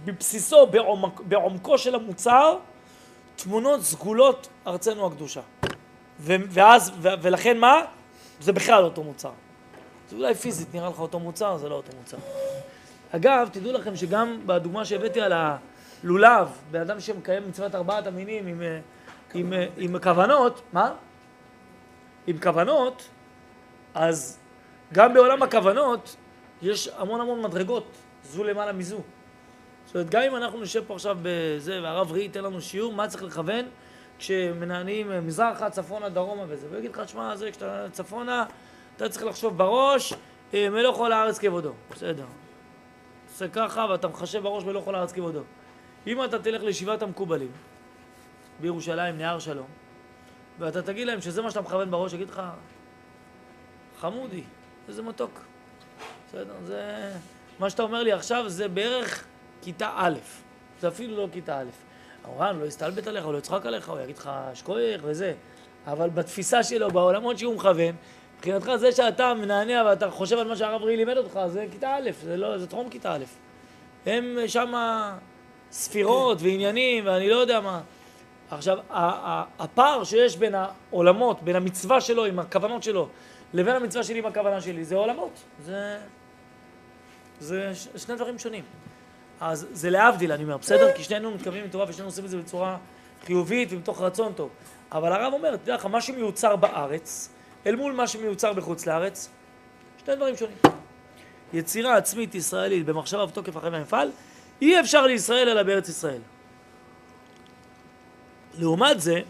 בבסיסו, 0.04 0.66
בעומק, 0.66 1.20
בעומקו 1.20 1.78
של 1.78 1.94
המוצר, 1.94 2.58
תמונות 3.36 3.82
סגולות 3.82 4.48
ארצנו 4.66 5.06
הקדושה. 5.06 5.40
ו- 6.20 6.34
ואז, 6.50 6.92
ו- 6.98 7.08
ולכן 7.22 7.58
מה? 7.58 7.80
זה 8.40 8.52
בכלל 8.52 8.84
אותו 8.84 9.02
מוצר. 9.02 9.30
זה 10.10 10.16
אולי 10.16 10.34
פיזית 10.34 10.74
נראה 10.74 10.88
לך 10.88 10.98
אותו 10.98 11.18
מוצר, 11.18 11.56
זה 11.56 11.68
לא 11.68 11.74
אותו 11.74 11.92
מוצר. 11.98 12.16
אגב, 13.10 13.48
תדעו 13.52 13.72
לכם 13.72 13.96
שגם 13.96 14.40
בדוגמה 14.46 14.84
שהבאתי 14.84 15.20
על 15.20 15.32
הלולב, 15.32 16.48
בן 16.70 16.80
אדם 16.80 17.00
שמקיים 17.00 17.48
מצוות 17.48 17.74
ארבעת 17.74 18.06
המינים 18.06 18.46
עם, 18.46 18.62
אה, 18.62 18.80
עם, 19.34 19.52
אה, 19.52 19.66
עם 19.76 19.98
כוונות, 19.98 20.60
מה? 20.72 20.94
עם 22.26 22.38
כוונות, 22.38 23.08
אז 23.94 24.38
גם 24.92 25.14
בעולם 25.14 25.42
הכוונות 25.42 26.16
יש 26.62 26.88
המון 26.98 27.20
המון 27.20 27.42
מדרגות, 27.42 27.86
זו 28.24 28.44
למעלה 28.44 28.72
מזו. 28.72 28.98
זאת 29.94 29.98
אומרת, 29.98 30.10
גם 30.10 30.22
אם 30.22 30.36
אנחנו 30.36 30.60
נשב 30.60 30.84
פה 30.86 30.94
עכשיו 30.94 31.18
בזה, 31.22 31.80
והרב 31.82 32.12
ראי 32.12 32.22
ייתן 32.22 32.44
לנו 32.44 32.60
שיעור, 32.60 32.92
מה 32.92 33.08
צריך 33.08 33.22
לכוון 33.22 33.64
כשמנענים 34.18 35.12
אה, 35.12 35.20
מזרחה, 35.20 35.70
צפונה, 35.70 36.08
דרומה 36.08 36.42
וזה. 36.48 36.66
והוא 36.66 36.78
יגיד 36.78 36.90
לך, 36.90 37.08
שמע, 37.08 37.36
זה, 37.36 37.50
כשאתה 37.50 37.86
צפונה, 37.92 38.44
אתה 38.96 39.08
צריך 39.08 39.24
לחשוב 39.24 39.58
בראש, 39.58 40.14
אה, 40.54 40.70
מלוא 40.70 40.94
כל 40.94 41.12
הארץ 41.12 41.38
כבודו. 41.38 41.72
בסדר. 41.90 42.24
עושה 43.32 43.48
ככה, 43.48 43.86
ואתה 43.90 44.08
מחשב 44.08 44.42
בראש 44.42 44.64
מלוא 44.64 44.82
כל 44.84 44.94
הארץ 44.94 45.12
כבודו. 45.12 45.40
אם 46.06 46.24
אתה 46.24 46.38
תלך 46.38 46.62
לישיבת 46.62 47.02
המקובלים 47.02 47.50
בירושלים, 48.60 49.18
נהר 49.18 49.38
שלום, 49.38 49.66
ואתה 50.58 50.82
תגיד 50.82 51.06
להם 51.06 51.20
שזה 51.20 51.42
מה 51.42 51.50
שאתה 51.50 51.60
מכוון 51.60 51.90
בראש, 51.90 52.12
יגיד 52.12 52.28
לך, 52.28 52.42
חמודי, 54.00 54.42
איזה 54.88 55.02
מתוק. 55.02 55.40
בסדר, 56.28 56.54
זה... 56.64 57.10
מה 57.58 57.70
שאתה 57.70 57.82
אומר 57.82 58.02
לי 58.02 58.12
עכשיו 58.12 58.48
זה 58.48 58.68
בערך 58.68 59.24
כיתה 59.64 59.90
א', 59.96 60.14
זה 60.80 60.88
אפילו 60.88 61.16
לא 61.16 61.28
כיתה 61.32 61.60
א'. 61.60 61.64
המורן 62.24 62.58
לא 62.58 62.64
יסתלבט 62.64 63.06
עליך, 63.06 63.24
הוא 63.24 63.32
לא 63.32 63.38
יצחק 63.38 63.66
עליך, 63.66 63.88
הוא 63.88 64.00
יגיד 64.00 64.16
לך 64.16 64.30
שכוייך 64.54 65.02
וזה. 65.04 65.34
אבל 65.86 66.10
בתפיסה 66.10 66.62
שלו, 66.62 66.90
בעולמות 66.90 67.38
שהוא 67.38 67.54
מכוון, 67.54 67.94
מבחינתך 68.36 68.70
זה 68.76 68.92
שאתה 68.92 69.34
מנענע 69.34 69.82
ואתה 69.86 70.10
חושב 70.10 70.38
על 70.38 70.48
מה 70.48 70.56
שהרב 70.56 70.82
ראי 70.82 70.96
לימד 70.96 71.16
אותך, 71.16 71.40
זה 71.46 71.66
כיתה 71.72 71.96
א', 71.96 72.10
זה, 72.22 72.36
לא, 72.36 72.58
זה 72.58 72.66
טרום 72.66 72.90
כיתה 72.90 73.14
א'. 73.14 73.24
הם 74.06 74.36
שמה 74.46 75.16
ספירות 75.70 76.38
ועניינים 76.40 77.06
ואני 77.06 77.30
לא 77.30 77.36
יודע 77.36 77.60
מה. 77.60 77.80
עכשיו, 78.50 78.78
הפער 79.58 80.04
שיש 80.04 80.36
בין 80.36 80.54
העולמות, 80.54 81.42
בין 81.42 81.56
המצווה 81.56 82.00
שלו 82.00 82.24
עם 82.24 82.38
הכוונות 82.38 82.82
שלו, 82.82 83.08
לבין 83.54 83.74
המצווה 83.74 84.04
שלי 84.04 84.22
בכוונה 84.22 84.60
שלי, 84.60 84.84
זה 84.84 84.96
עולמות. 84.96 85.42
זה, 85.64 85.98
זה 87.40 87.72
שני 87.96 88.16
דברים 88.16 88.38
שונים. 88.38 88.64
אז 89.40 89.66
זה 89.72 89.90
להבדיל, 89.90 90.32
אני 90.32 90.44
אומר, 90.44 90.56
בסדר? 90.56 90.92
כי 90.92 91.04
שנינו 91.04 91.30
מתכוונים 91.30 91.64
לתורה 91.64 91.86
ושנינו 91.88 92.08
עושים 92.08 92.24
את 92.24 92.30
זה 92.30 92.38
בצורה 92.38 92.76
חיובית 93.26 93.68
ומתוך 93.72 94.00
רצון 94.00 94.32
טוב. 94.32 94.50
אבל 94.92 95.12
הרב 95.12 95.32
אומר, 95.32 95.56
תדע 95.56 95.74
לך, 95.74 95.86
מה 95.86 96.00
שמיוצר 96.00 96.56
בארץ, 96.56 97.28
אל 97.66 97.76
מול 97.76 97.92
מה 97.92 98.06
שמיוצר 98.06 98.52
בחוץ 98.52 98.86
לארץ, 98.86 99.28
שני 100.04 100.16
דברים 100.16 100.36
שונים. 100.36 100.56
יצירה 101.52 101.96
עצמית 101.96 102.34
ישראלית 102.34 102.86
במחשבה 102.86 103.24
ובתוקף 103.24 103.56
החיים 103.56 103.72
והמפעל, 103.72 104.10
אי 104.62 104.80
אפשר 104.80 105.06
לישראל 105.06 105.48
אלא 105.48 105.62
בארץ 105.62 105.88
ישראל. 105.88 106.20
לעומת 108.58 109.00
זה, 109.00 109.20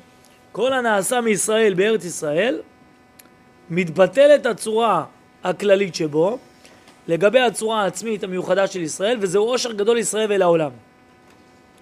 כל 0.52 0.72
הנעשה 0.72 1.20
מישראל 1.20 1.74
בארץ 1.74 2.04
ישראל, 2.04 2.60
מתבטלת 3.70 4.46
הצורה 4.46 5.04
הכללית 5.44 5.94
שבו 5.94 6.38
לגבי 7.08 7.40
הצורה 7.40 7.82
העצמית 7.82 8.24
המיוחדה 8.24 8.66
של 8.66 8.80
ישראל, 8.80 9.18
וזהו 9.20 9.44
עושר 9.44 9.72
גדול 9.72 9.96
לישראל 9.96 10.26
ולעולם. 10.32 10.70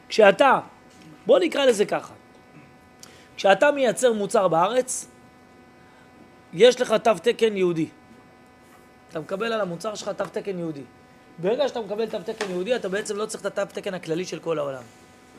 כשאתה, 0.08 0.60
בוא 1.26 1.38
נקרא 1.38 1.64
לזה 1.64 1.84
ככה, 1.84 2.12
כשאתה 3.36 3.70
מייצר 3.70 4.12
מוצר 4.12 4.48
בארץ, 4.48 5.06
יש 6.52 6.80
לך 6.80 6.94
תו 7.04 7.10
תקן 7.22 7.56
יהודי. 7.56 7.88
אתה 9.10 9.20
מקבל 9.20 9.52
על 9.52 9.60
המוצר 9.60 9.94
שלך 9.94 10.08
תו 10.08 10.24
תקן 10.32 10.58
יהודי. 10.58 10.82
ברגע 11.38 11.68
שאתה 11.68 11.80
מקבל 11.80 12.06
תו 12.06 12.18
תקן 12.24 12.50
יהודי, 12.50 12.76
אתה 12.76 12.88
בעצם 12.88 13.16
לא 13.16 13.26
צריך 13.26 13.46
את 13.46 13.58
התו 13.58 13.74
תקן 13.74 13.94
הכללי 13.94 14.24
של 14.24 14.38
כל 14.38 14.58
העולם. 14.58 14.82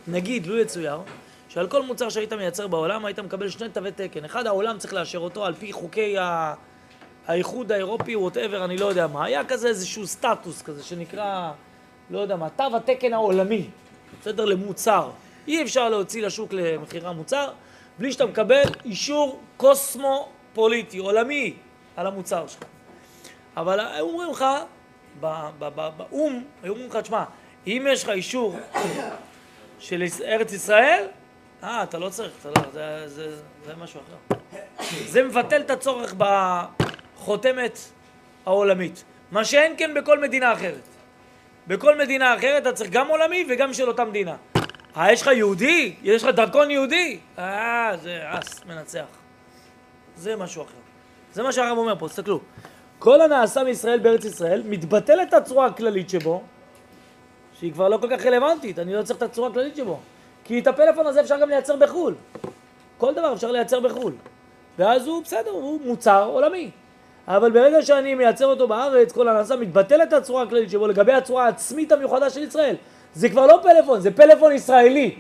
נגיד, 0.08 0.48
לו 0.48 0.60
יצויר, 0.60 0.98
שעל 1.50 1.68
כל 1.68 1.84
מוצר 1.84 2.10
שהיית 2.10 2.34
מייצר 2.34 2.68
בעולם, 2.68 3.06
היית 3.06 3.20
מקבל 3.20 3.50
שני 3.50 3.70
תווי 3.70 3.92
תקן. 3.92 4.26
אחד, 4.26 4.48
העולם 4.48 4.78
צריך 4.78 4.94
לאשר 4.94 5.18
אותו 5.18 5.46
על 5.46 5.54
פי 5.54 5.74
חוקי 5.74 6.18
ה... 6.18 6.54
האיחוד 7.28 7.72
האירופי, 7.72 8.16
ווטאבר, 8.16 8.66
אני 8.66 8.78
לא 8.78 8.86
יודע 8.86 9.08
מה. 9.08 9.26
היה 9.26 9.46
כזה 9.46 9.68
איזשהו 9.68 10.08
סטטוס 10.08 10.62
כזה 10.62 10.84
שנקרא, 10.84 11.52
לא 12.10 12.20
יודע 12.20 12.36
מה, 12.36 12.50
תו 12.50 12.64
התקן 12.76 13.14
העולמי, 13.14 13.70
בסדר? 14.22 14.46
למוצר. 14.46 15.10
אי 15.48 15.64
אפשר 15.64 15.90
להוציא 15.90 16.26
לשוק 16.26 16.54
למכירה 16.54 17.12
מוצר 17.12 17.50
בלי 18.00 18.12
שאתה 18.12 18.26
מקבל 18.26 18.62
אישור 18.86 19.40
קוסמופוליטי, 19.58 20.98
עולמי, 20.98 21.54
על 21.96 22.08
המוצר 22.08 22.48
שלך. 22.48 22.64
אבל 23.58 23.80
היו 23.80 24.06
אומרים 24.06 24.32
לך, 24.32 24.46
ב- 25.20 25.50
ב- 25.60 25.70
ב- 25.76 25.90
באו"ם, 25.98 26.44
היו 26.64 26.72
אומרים 26.74 26.90
לך, 26.90 26.96
תשמע, 26.96 27.24
אם 27.68 27.88
יש 27.90 28.04
לך 28.04 28.10
אישור 28.10 28.56
של 29.80 30.04
ארץ 30.26 30.54
ישראל, 30.54 31.06
אה, 31.64 31.84
אתה 31.84 31.98
לא 32.00 32.10
צריך, 32.10 32.32
אתה 32.42 32.50
לא, 32.50 32.72
זה, 32.74 33.04
זה, 33.08 33.36
זה 33.66 33.74
משהו 33.76 34.00
אחר. 34.00 34.38
זה 35.06 35.24
מבטל 35.24 35.62
את 35.62 35.70
הצורך 35.70 36.14
בחותמת 37.24 37.80
העולמית. 38.46 39.04
מה 39.32 39.46
שאין 39.46 39.74
כן 39.78 39.94
בכל 39.94 40.20
מדינה 40.20 40.54
אחרת. 40.54 40.88
בכל 41.68 41.98
מדינה 41.98 42.36
אחרת 42.36 42.62
אתה 42.62 42.74
צריך 42.74 42.90
גם 42.90 43.08
עולמי 43.08 43.46
וגם 43.50 43.74
של 43.74 43.88
אותה 43.88 44.06
מדינה. 44.06 44.36
אה, 44.98 45.12
יש 45.12 45.22
לך 45.22 45.28
יהודי? 45.28 45.96
יש 46.04 46.24
לך 46.24 46.30
דרכון 46.30 46.72
יהודי? 46.72 47.20
אה, 47.40 47.92
זה 48.02 48.20
אס, 48.26 48.66
מנצח. 48.66 49.06
זה 50.16 50.36
משהו 50.36 50.64
אחר. 50.64 50.78
זה 51.34 51.44
מה 51.44 51.52
שהרב 51.52 51.78
אומר 51.78 51.96
פה, 52.00 52.08
תסתכלו. 52.08 52.40
כל 53.00 53.22
הנעשה 53.22 53.64
מישראל 53.64 54.00
בארץ 54.00 54.26
ישראל, 54.26 54.62
מתבטלת 54.66 55.34
הצורה 55.34 55.66
הכללית 55.66 56.10
שבו, 56.10 56.44
שהיא 57.60 57.74
כבר 57.74 57.90
לא 57.90 57.98
כל 57.98 58.08
כך 58.12 58.26
רלוונטית, 58.26 58.80
אני 58.80 58.94
לא 58.94 59.04
צריך 59.04 59.18
את 59.18 59.24
הצורה 59.24 59.50
הכללית 59.50 59.76
שבו. 59.76 60.00
כי 60.44 60.60
את 60.60 60.68
הפלאפון 60.68 61.08
הזה 61.08 61.22
אפשר 61.22 61.40
גם 61.40 61.50
לייצר 61.50 61.76
בחו"ל. 61.76 62.16
כל 62.98 63.14
דבר 63.14 63.34
אפשר 63.34 63.52
לייצר 63.52 63.80
בחו"ל. 63.80 64.14
ואז 64.78 65.08
הוא, 65.08 65.24
בסדר, 65.24 65.52
הוא 65.52 65.82
מוצר 65.86 66.26
עולמי. 66.26 66.72
אבל 67.28 67.52
ברגע 67.52 67.82
שאני 67.82 68.16
מייצר 68.16 68.46
אותו 68.46 68.68
בארץ, 68.68 69.12
כל 69.12 69.28
הנעשה 69.28 69.56
מתבטלת 69.56 70.14
הצורה 70.14 70.44
הכללית 70.44 70.70
שבו 70.70 70.88
לגבי 70.88 71.14
הצורה 71.14 71.46
העצמית 71.46 71.92
המיוחדה 71.92 72.30
של 72.30 72.44
ישראל. 72.44 72.76
זה 73.14 73.30
כבר 73.30 73.48
לא 73.48 73.60
פלאפון, 73.64 74.02
זה 74.02 74.12
פלאפון 74.12 74.52
ישראלי. 74.52 75.16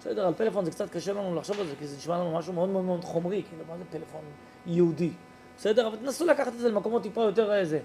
בסדר, 0.00 0.26
על 0.26 0.34
פלאפון 0.34 0.64
זה 0.64 0.70
קצת 0.70 0.90
קשה 0.90 1.12
לנו 1.12 1.36
לחשוב 1.36 1.60
על 1.60 1.66
זה, 1.66 1.72
כי 1.78 1.86
זה 1.86 1.96
נשמע 1.96 2.14
לנו 2.14 2.38
משהו 2.38 2.52
מאוד 2.52 2.68
מאוד 2.68 2.84
מאוד 2.84 3.04
חומרי, 3.04 3.42
כאילו, 3.48 3.64
מה 3.68 3.76
זה 3.78 3.84
פלאפון 3.90 4.20
יהודי? 4.66 5.10
בסדר? 5.58 5.86
אבל 5.86 5.96
תנסו 5.96 6.26
לקחת 6.26 6.52
את 6.52 6.58
זה 6.58 6.68
למקומות 6.68 7.02
טיפה 7.02 7.22
יותר 7.22 7.54
איזה. 7.54 7.80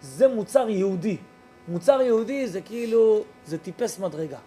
זה 0.00 0.28
מוצר 0.28 0.68
יהודי. 0.68 1.16
מוצר 1.68 2.00
יהודי 2.00 2.46
זה 2.46 2.60
כאילו, 2.60 3.24
זה 3.44 3.58
טיפס 3.58 3.98
מדרגה. 3.98 4.38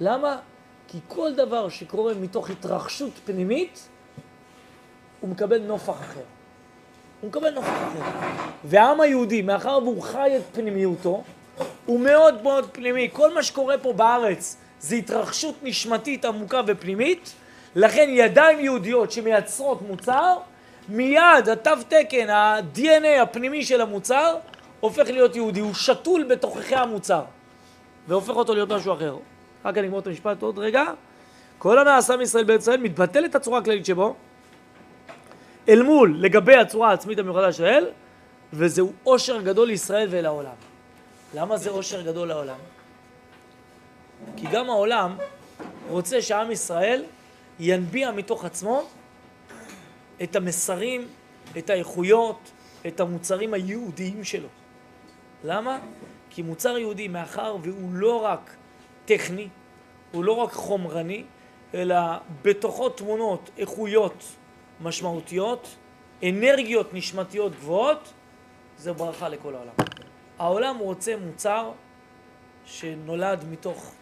למה? 0.00 0.38
כי 0.88 0.98
כל 1.08 1.34
דבר 1.34 1.68
שקורה 1.68 2.14
מתוך 2.14 2.50
התרחשות 2.50 3.12
פנימית, 3.24 3.88
הוא 5.20 5.30
מקבל 5.30 5.62
נופח 5.62 6.00
אחר. 6.00 6.37
הוא 7.20 7.28
מקבל 7.28 7.58
אחר. 7.58 7.70
והעם 8.64 9.00
היהודי, 9.00 9.42
מאחר 9.42 9.78
והוא 9.82 10.02
חי 10.02 10.32
את 10.36 10.42
פנימיותו, 10.52 11.22
הוא 11.86 12.00
מאוד 12.00 12.42
מאוד 12.42 12.68
פנימי. 12.72 13.08
כל 13.12 13.34
מה 13.34 13.42
שקורה 13.42 13.78
פה 13.78 13.92
בארץ 13.92 14.56
זה 14.80 14.94
התרחשות 14.94 15.54
נשמתית 15.62 16.24
עמוקה 16.24 16.60
ופנימית, 16.66 17.34
לכן 17.74 18.08
ידיים 18.10 18.60
יהודיות 18.60 19.12
שמייצרות 19.12 19.82
מוצר, 19.82 20.36
מיד 20.88 21.48
התו 21.52 21.70
תקן, 21.88 22.30
ה-DNA 22.30 23.22
הפנימי 23.22 23.64
של 23.64 23.80
המוצר, 23.80 24.36
הופך 24.80 25.08
להיות 25.08 25.36
יהודי. 25.36 25.60
הוא 25.60 25.74
שתול 25.74 26.24
בתוככי 26.24 26.76
המוצר, 26.76 27.22
והופך 28.08 28.36
אותו 28.36 28.54
להיות 28.54 28.72
משהו 28.72 28.92
אחר. 28.92 29.16
רק 29.64 29.78
אני 29.78 29.86
אגמור 29.86 30.00
את 30.00 30.06
המשפט 30.06 30.42
עוד 30.42 30.58
רגע. 30.58 30.84
כל 31.58 31.78
הנעשה 31.78 32.16
מישראל 32.16 32.44
בארץ 32.44 32.62
ישראל 32.62 32.80
מתבטלת 32.80 33.34
הצורה 33.34 33.58
הכללית 33.58 33.86
שבו, 33.86 34.14
אל 35.68 35.82
מול 35.82 36.16
לגבי 36.18 36.56
הצורה 36.56 36.90
העצמית 36.90 37.18
המיוחדה 37.18 37.52
של 37.52 37.64
האל, 37.64 37.86
וזהו 38.52 38.92
עושר 39.02 39.40
גדול 39.40 39.68
לישראל 39.68 40.08
ולעולם. 40.10 40.54
למה 41.34 41.56
זה 41.56 41.70
עושר 41.70 42.02
גדול 42.02 42.28
לעולם? 42.28 42.58
כי 44.36 44.46
גם 44.52 44.70
העולם 44.70 45.16
רוצה 45.88 46.22
שעם 46.22 46.50
ישראל 46.50 47.04
ינביע 47.60 48.10
מתוך 48.10 48.44
עצמו 48.44 48.82
את 50.22 50.36
המסרים, 50.36 51.08
את 51.58 51.70
האיכויות, 51.70 52.50
את 52.86 53.00
המוצרים 53.00 53.54
היהודיים 53.54 54.24
שלו. 54.24 54.48
למה? 55.44 55.78
כי 56.30 56.42
מוצר 56.42 56.78
יהודי, 56.78 57.08
מאחר 57.08 57.56
והוא 57.62 57.90
לא 57.92 58.24
רק 58.24 58.56
טכני, 59.04 59.48
הוא 60.12 60.24
לא 60.24 60.32
רק 60.32 60.52
חומרני, 60.52 61.24
אלא 61.74 61.96
בתוכו 62.42 62.88
תמונות 62.88 63.50
איכויות 63.58 64.24
משמעותיות, 64.80 65.76
אנרגיות 66.22 66.94
נשמתיות 66.94 67.52
גבוהות, 67.52 68.12
זה 68.78 68.92
ברכה 68.92 69.28
לכל 69.28 69.54
העולם. 69.54 69.74
העולם 70.38 70.78
רוצה 70.78 71.16
מוצר 71.16 71.72
שנולד 72.64 73.44
מתוך, 73.50 73.94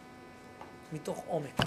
מתוך 0.93 1.25
עומק. 1.27 1.61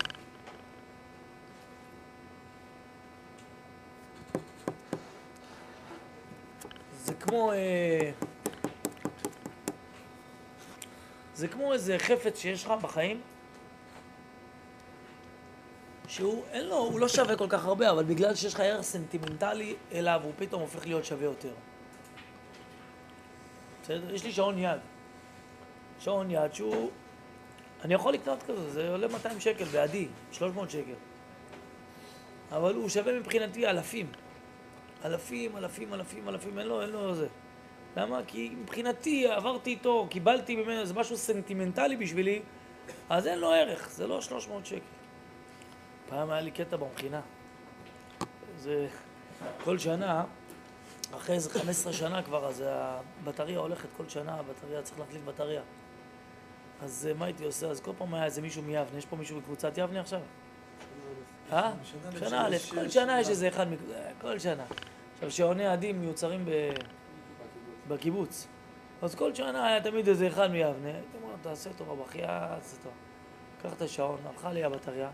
זה 7.03 7.13
כמו... 7.13 7.51
אה, 7.51 8.11
זה 11.39 11.47
כמו 11.47 11.73
איזה 11.73 11.99
חפץ 11.99 12.39
שיש 12.39 12.65
לך 12.65 12.71
בחיים, 12.81 13.21
שהוא, 16.09 16.43
אין 16.51 16.65
לו, 16.67 16.75
הוא 16.75 16.99
לא 16.99 17.07
שווה 17.07 17.35
כל 17.35 17.45
כך 17.49 17.65
הרבה, 17.65 17.91
אבל 17.91 18.03
בגלל 18.03 18.35
שיש 18.35 18.53
לך 18.53 18.59
ערך 18.59 18.81
סנטימנטלי 18.81 19.75
אליו, 19.91 20.21
הוא 20.23 20.31
פתאום 20.37 20.61
הופך 20.61 20.85
להיות 20.85 21.05
שווה 21.05 21.25
יותר. 21.25 21.53
בסדר? 23.83 24.15
יש 24.15 24.23
לי 24.23 24.31
שעון 24.31 24.57
יד. 24.57 24.79
שעון 25.99 26.31
יד 26.31 26.53
שהוא... 26.53 26.89
אני 27.83 27.93
יכול 27.93 28.13
לקנות 28.13 28.43
כזה, 28.43 28.69
זה 28.69 28.91
עולה 28.91 29.07
200 29.07 29.39
שקל 29.39 29.63
בעדי, 29.63 30.07
300 30.31 30.69
שקל. 30.69 30.93
אבל 32.51 32.75
הוא 32.75 32.89
שווה 32.89 33.19
מבחינתי 33.19 33.67
אלפים. 33.67 34.07
אלפים, 35.05 35.57
אלפים, 35.57 35.93
אלפים, 35.93 36.29
אלפים, 36.29 36.59
אין 36.59 36.67
לו, 36.67 36.81
אין 36.81 36.89
לו 36.89 37.15
זה. 37.15 37.27
למה? 37.97 38.19
כי 38.27 38.55
מבחינתי 38.61 39.27
עברתי 39.27 39.69
איתו, 39.69 40.07
קיבלתי 40.09 40.55
ממנו, 40.55 40.85
זה 40.85 40.93
משהו 40.93 41.17
סנטימנטלי 41.17 41.97
בשבילי, 41.97 42.41
אז 43.09 43.27
אין 43.27 43.39
לו 43.39 43.51
ערך, 43.51 43.89
זה 43.91 44.07
לא 44.07 44.21
300 44.21 44.65
שקל. 44.65 44.98
פעם 46.09 46.29
היה 46.29 46.41
לי 46.41 46.51
קטע 46.51 46.77
במכינה. 46.77 47.21
זה 48.57 48.87
כל 49.63 49.77
שנה, 49.77 50.23
אחרי 51.15 51.35
איזה 51.35 51.49
15 51.49 51.93
שנה 51.93 52.23
כבר, 52.23 52.47
אז 52.47 52.63
הבטריה 52.67 53.59
הולכת 53.59 53.87
כל 53.97 54.09
שנה, 54.09 54.35
הבטריה, 54.35 54.81
צריך 54.81 54.99
להחליף 54.99 55.21
בטריה. 55.25 55.61
אז 56.81 57.07
אה, 57.09 57.13
מה 57.13 57.25
הייתי 57.25 57.45
עושה? 57.45 57.67
אז 57.67 57.81
כל 57.81 57.91
פעם 57.97 58.13
היה 58.13 58.25
איזה 58.25 58.41
מישהו 58.41 58.61
מיבנה, 58.61 58.97
יש 58.97 59.05
פה 59.05 59.15
מישהו 59.15 59.39
בקבוצת 59.39 59.77
יבנה 59.77 59.99
עכשיו? 59.99 60.21
אה? 61.51 61.71
שנה 62.19 62.47
א', 62.47 62.55
כל 62.69 62.89
שנה 62.89 63.21
יש 63.21 63.29
איזה 63.29 63.47
אחד, 63.47 63.65
אה, 63.71 64.11
כל 64.21 64.39
שנה. 64.39 64.65
עכשיו, 65.15 65.31
שעוני 65.31 65.67
עדים 65.67 66.01
מיוצרים. 66.01 66.45
בקיבוץ. 67.89 68.47
אז 69.01 69.15
כל 69.15 69.35
שנה 69.35 69.67
היה 69.67 69.81
תמיד 69.81 70.07
איזה 70.07 70.27
אחד 70.27 70.51
מיבנה, 70.51 70.87
הייתי 70.87 71.17
אומר 71.21 71.31
לו, 71.31 71.37
תעשה 71.41 71.69
טובה, 71.73 72.03
בחייאת, 72.03 72.59
תעשה 72.59 72.77
טובה. 72.83 72.95
קח 73.63 73.73
את 73.73 73.81
השעון, 73.81 74.19
הלכה 74.25 74.53
לי 74.53 74.63
הבטריה. 74.63 75.09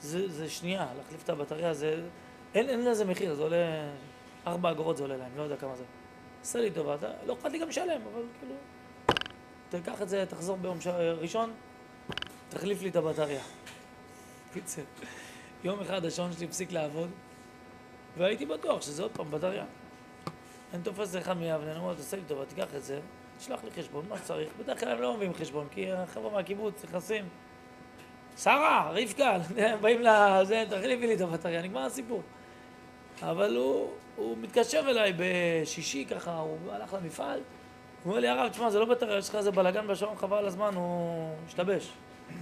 זה, 0.00 0.28
זה 0.28 0.50
שנייה, 0.50 0.86
להחליף 0.98 1.24
את 1.24 1.28
הבטריה 1.30 1.74
זה... 1.74 2.02
אין, 2.54 2.68
אין 2.68 2.84
לזה 2.84 3.04
מחיר, 3.04 3.34
זה 3.34 3.42
עולה 3.42 3.56
ארבע 4.46 4.70
אגורות 4.70 4.96
זה 4.96 5.02
עולה 5.02 5.16
להם, 5.16 5.30
לא 5.36 5.42
יודע 5.42 5.56
כמה 5.56 5.76
זה. 5.76 5.84
עשה 6.42 6.60
לי 6.60 6.70
טובה, 6.70 6.94
אתה- 6.94 7.12
לא 7.26 7.32
אכפת 7.32 7.50
לי 7.50 7.58
גם 7.58 7.68
לשלם, 7.68 8.00
אבל 8.12 8.22
כאילו... 8.38 8.54
תיקח 9.68 10.02
את 10.02 10.08
זה, 10.08 10.24
תחזור 10.28 10.56
ביום 10.56 10.80
ש- 10.80 10.86
ראשון, 11.20 11.52
תחליף 12.48 12.82
לי 12.82 12.88
את 12.88 12.96
הבטריה. 12.96 13.40
קיצר, 14.52 14.82
יום 15.64 15.80
אחד 15.80 16.04
השעון 16.04 16.32
שלי 16.32 16.46
הפסיק 16.46 16.72
לעבוד, 16.72 17.10
והייתי 18.16 18.46
בטוח 18.46 18.82
שזה 18.82 19.02
עוד 19.02 19.10
פעם 19.14 19.30
בטריה. 19.30 19.64
אני 20.74 20.82
תופס 20.82 21.16
אחד 21.16 21.36
מיבנה, 21.36 21.70
אני 21.72 21.78
אומר 21.78 21.94
תעשה 21.94 22.16
לי 22.16 22.22
טובה, 22.26 22.44
תיקח 22.46 22.74
את 22.76 22.84
זה, 22.84 23.00
תשלח 23.38 23.64
לי 23.64 23.70
חשבון, 23.70 24.04
מה 24.08 24.18
שצריך. 24.18 24.48
בדרך 24.58 24.80
כלל 24.80 24.88
הם 24.92 25.00
לא 25.00 25.14
מביאים 25.16 25.34
חשבון, 25.34 25.66
כי 25.70 25.92
החבר'ה 25.92 26.30
מהקיבוץ 26.32 26.84
נכנסים. 26.84 27.28
שרה, 28.42 28.90
רבקה, 28.94 29.38
באים 29.80 30.00
לזה, 30.00 30.64
תחליפי 30.70 31.06
לי 31.06 31.14
את 31.14 31.20
הבטריה, 31.20 31.62
נגמר 31.62 31.80
הסיפור. 31.80 32.22
אבל 33.22 33.56
הוא, 33.56 33.90
הוא 34.16 34.36
מתקשר 34.38 34.80
אליי 34.88 35.12
בשישי 35.16 36.04
ככה, 36.04 36.38
הוא 36.38 36.58
הלך 36.72 36.94
למפעל, 36.94 37.40
הוא 38.04 38.10
אומר 38.10 38.20
לי, 38.20 38.28
הרב, 38.28 38.48
תשמע, 38.48 38.70
זה 38.70 38.78
לא 38.78 38.84
בטריה, 38.84 39.18
יש 39.18 39.28
לך 39.28 39.34
איזה 39.34 39.50
בלאגן 39.50 39.86
בשעון, 39.86 40.16
חבל 40.16 40.36
על 40.36 40.46
הזמן, 40.46 40.74
הוא 40.74 41.30
השתבש. 41.46 41.90
אני 42.28 42.36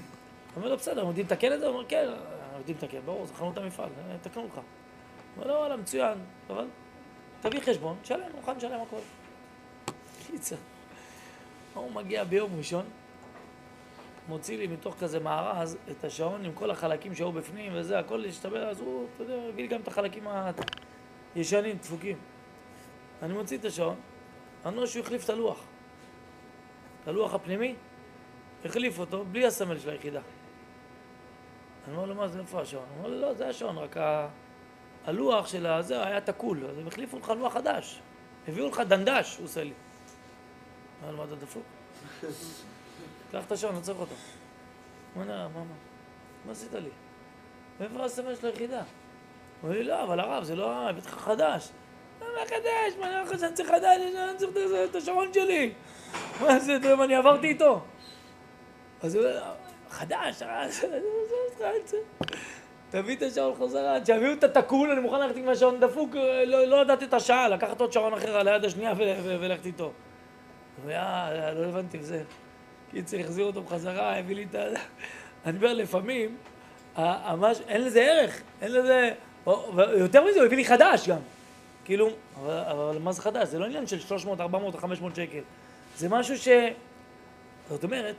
אומר 0.57 0.69
לו, 0.69 0.77
בסדר, 0.77 1.01
הם 1.01 1.07
יודעים 1.07 1.27
לתקן 1.27 1.53
את 1.53 1.61
זה? 1.61 1.67
הוא 1.67 1.75
אומר, 1.75 1.89
כן, 1.89 2.09
הם 2.53 2.59
יודעים 2.59 2.77
לתקן, 2.77 3.01
ברור, 3.05 3.27
זה 3.27 3.35
חנות 3.35 3.59
המפעל, 3.59 3.89
יתקנו 4.15 4.47
לך. 4.47 4.55
הוא 4.55 4.63
אומר 5.37 5.47
לו, 5.47 5.55
וואלה, 5.61 5.77
מצוין, 5.77 6.19
אבל 6.51 6.67
תביא 7.41 7.61
חשבון, 7.61 7.97
תשלם, 8.03 8.21
מוכן 8.35 8.57
לשלם 8.57 8.81
הכל. 8.81 8.97
קיצר. 10.27 10.57
הוא 11.75 11.93
מגיע 11.93 12.25
ביום 12.25 12.51
ראשון, 12.59 12.85
מוציא 14.29 14.59
לי 14.59 14.67
מתוך 14.67 14.97
כזה 15.01 15.21
מארז 15.21 15.77
את 15.91 16.05
השעון 16.05 16.45
עם 16.45 16.53
כל 16.55 16.71
החלקים 16.71 17.15
שהיו 17.15 17.33
בפנים 17.33 17.73
וזה, 17.75 17.99
הכל 17.99 18.25
השתבש, 18.25 18.63
אז 18.63 18.81
הוא, 18.81 19.07
אתה 19.15 19.23
יודע, 19.23 19.35
הביא 19.35 19.63
לי 19.63 19.69
גם 19.69 19.81
את 19.81 19.89
החלקים 19.89 20.27
הישנים, 21.35 21.77
דפוקים. 21.77 22.19
אני 23.23 23.33
מוציא 23.33 23.59
את 23.59 23.65
השעון, 23.65 23.97
רואה 24.65 24.87
שהוא 24.87 25.03
החליף 25.03 25.25
את 25.25 25.31
הלוח. 25.31 25.65
את 27.03 27.09
הלוח 27.09 27.35
הפנימי, 27.35 27.75
החליף 28.65 28.99
אותו 28.99 29.25
בלי 29.33 29.47
הסמל 29.47 29.79
של 29.79 29.91
היחידה. 29.91 30.21
אני 31.87 31.97
אומר 31.97 32.07
לו, 32.07 32.15
מה 32.15 32.29
זה, 32.29 32.41
איפה 32.41 32.61
השעון? 32.61 32.85
הוא 32.89 32.99
אומר 32.99 33.17
לי, 33.17 33.21
לא, 33.21 33.35
זה 33.35 33.49
השעון, 33.49 33.79
רק 33.79 33.97
ה... 33.97 34.29
הלוח 35.07 35.47
של 35.47 35.67
הזה 35.67 36.07
היה 36.07 36.21
תקול, 36.21 36.67
אז 36.71 36.79
הם 36.79 36.87
החליפו 36.87 37.19
לך 37.19 37.33
לוח 37.39 37.53
חדש. 37.53 38.01
הביאו 38.49 38.69
לך 38.69 38.81
דנדש, 38.81 39.37
הוא 39.37 39.45
עושה 39.45 39.65
לי. 39.65 39.73
אמר 41.03 41.11
לו, 41.11 41.17
מה 41.17 41.25
אתה 41.25 41.35
דפוק? 41.35 41.63
קח 43.39 43.47
את 43.47 43.53
השעון, 43.53 43.75
לא 43.75 43.81
צריך 43.81 43.99
אותו. 43.99 44.15
הוא 45.15 45.23
אומר, 45.23 45.49
מה, 45.49 45.59
מה? 45.59 45.65
מה 46.47 46.53
עשית 46.53 46.75
לי? 46.75 46.89
מאיפה 47.81 48.05
הסמל 48.05 48.35
של 48.35 48.47
היחידה? 48.47 48.77
הוא 48.79 48.85
אומר 49.63 49.75
לי, 49.79 49.85
לא, 49.85 50.03
אבל 50.03 50.21
הרב, 50.21 50.45
זה 50.45 50.57
לא, 50.57 50.89
הבאתי 50.89 51.07
לך 51.09 51.15
חדש. 51.15 51.69
לא, 52.21 52.27
מה 52.41 52.47
חדש? 52.47 52.97
מה, 53.01 53.07
אני 53.07 53.19
אומר 53.21 53.33
לך 53.33 53.41
שאני 53.41 53.53
צריך 53.53 53.69
חדש? 53.69 53.97
אני 54.01 54.39
צריך 54.39 54.51
את- 54.91 54.95
השעון 54.95 55.33
שלי. 55.35 55.73
מה 56.41 56.59
זה, 56.59 56.77
אתה 56.77 56.89
יודע 56.89 57.05
אני 57.05 57.15
עברתי 57.15 57.47
איתו? 57.49 57.81
אז 59.03 59.15
הוא 59.15 59.25
אומר, 59.25 59.43
חדש, 59.91 60.35
זה- 60.39 60.47
זה- 60.69 60.89
זה- 60.89 61.01
זה- 61.59 61.73
זה- 61.87 61.97
תביא 62.91 63.17
את 63.17 63.23
השעון 63.23 63.55
חזרה, 63.55 64.07
שיביאו 64.07 64.33
את 64.33 64.45
התקול, 64.45 64.91
אני 64.91 65.01
מוכן 65.01 65.21
ללכת 65.21 65.37
עם 65.37 65.49
השעון 65.49 65.81
דפוק, 65.81 66.15
לא, 66.47 66.65
לא 66.65 66.83
לדעת 66.83 67.03
את 67.03 67.15
השעה, 67.15 67.49
לקחת 67.49 67.81
עוד 67.81 67.93
שעון 67.93 68.13
אחר 68.15 68.37
על 68.37 68.49
היד 68.49 68.65
השנייה 68.65 68.93
וללכת 68.99 69.67
איתו. 69.67 69.85
הוא 69.85 69.93
אומר, 70.83 70.95
אה, 70.95 71.53
לא 71.53 71.65
הבנתי 71.67 71.99
וזה. 71.99 72.23
קיצר, 72.97 73.21
החזיר 73.21 73.47
אותו 73.47 73.63
בחזרה, 73.63 74.19
הביא 74.19 74.37
לי 74.37 74.47
את 74.51 74.55
ה... 74.55 74.65
אני 75.47 75.57
אומר, 75.57 75.75
לפעמים, 75.75 76.37
המש... 76.97 77.59
אין 77.69 77.85
לזה 77.85 78.01
ערך, 78.01 78.43
אין 78.63 78.73
לזה... 78.73 79.13
או- 79.47 79.73
ויותר 79.77 80.25
מזה, 80.25 80.39
הוא 80.39 80.47
הביא 80.47 80.57
לי 80.57 80.65
חדש 80.65 81.09
גם. 81.09 81.19
כאילו, 81.85 82.09
אבל, 82.41 82.59
אבל 82.59 82.99
מה 82.99 83.13
זה 83.13 83.23
חדש? 83.23 83.49
זה 83.49 83.59
לא 83.59 83.65
עניין 83.65 83.87
של 83.87 84.01
300, 84.01 84.41
400 84.41 84.75
או 84.75 84.81
500 84.81 85.17
שקל. 85.17 85.41
זה 85.97 86.09
משהו 86.09 86.39
ש... 86.39 86.49
זאת 87.69 87.85
אומרת, 87.85 88.15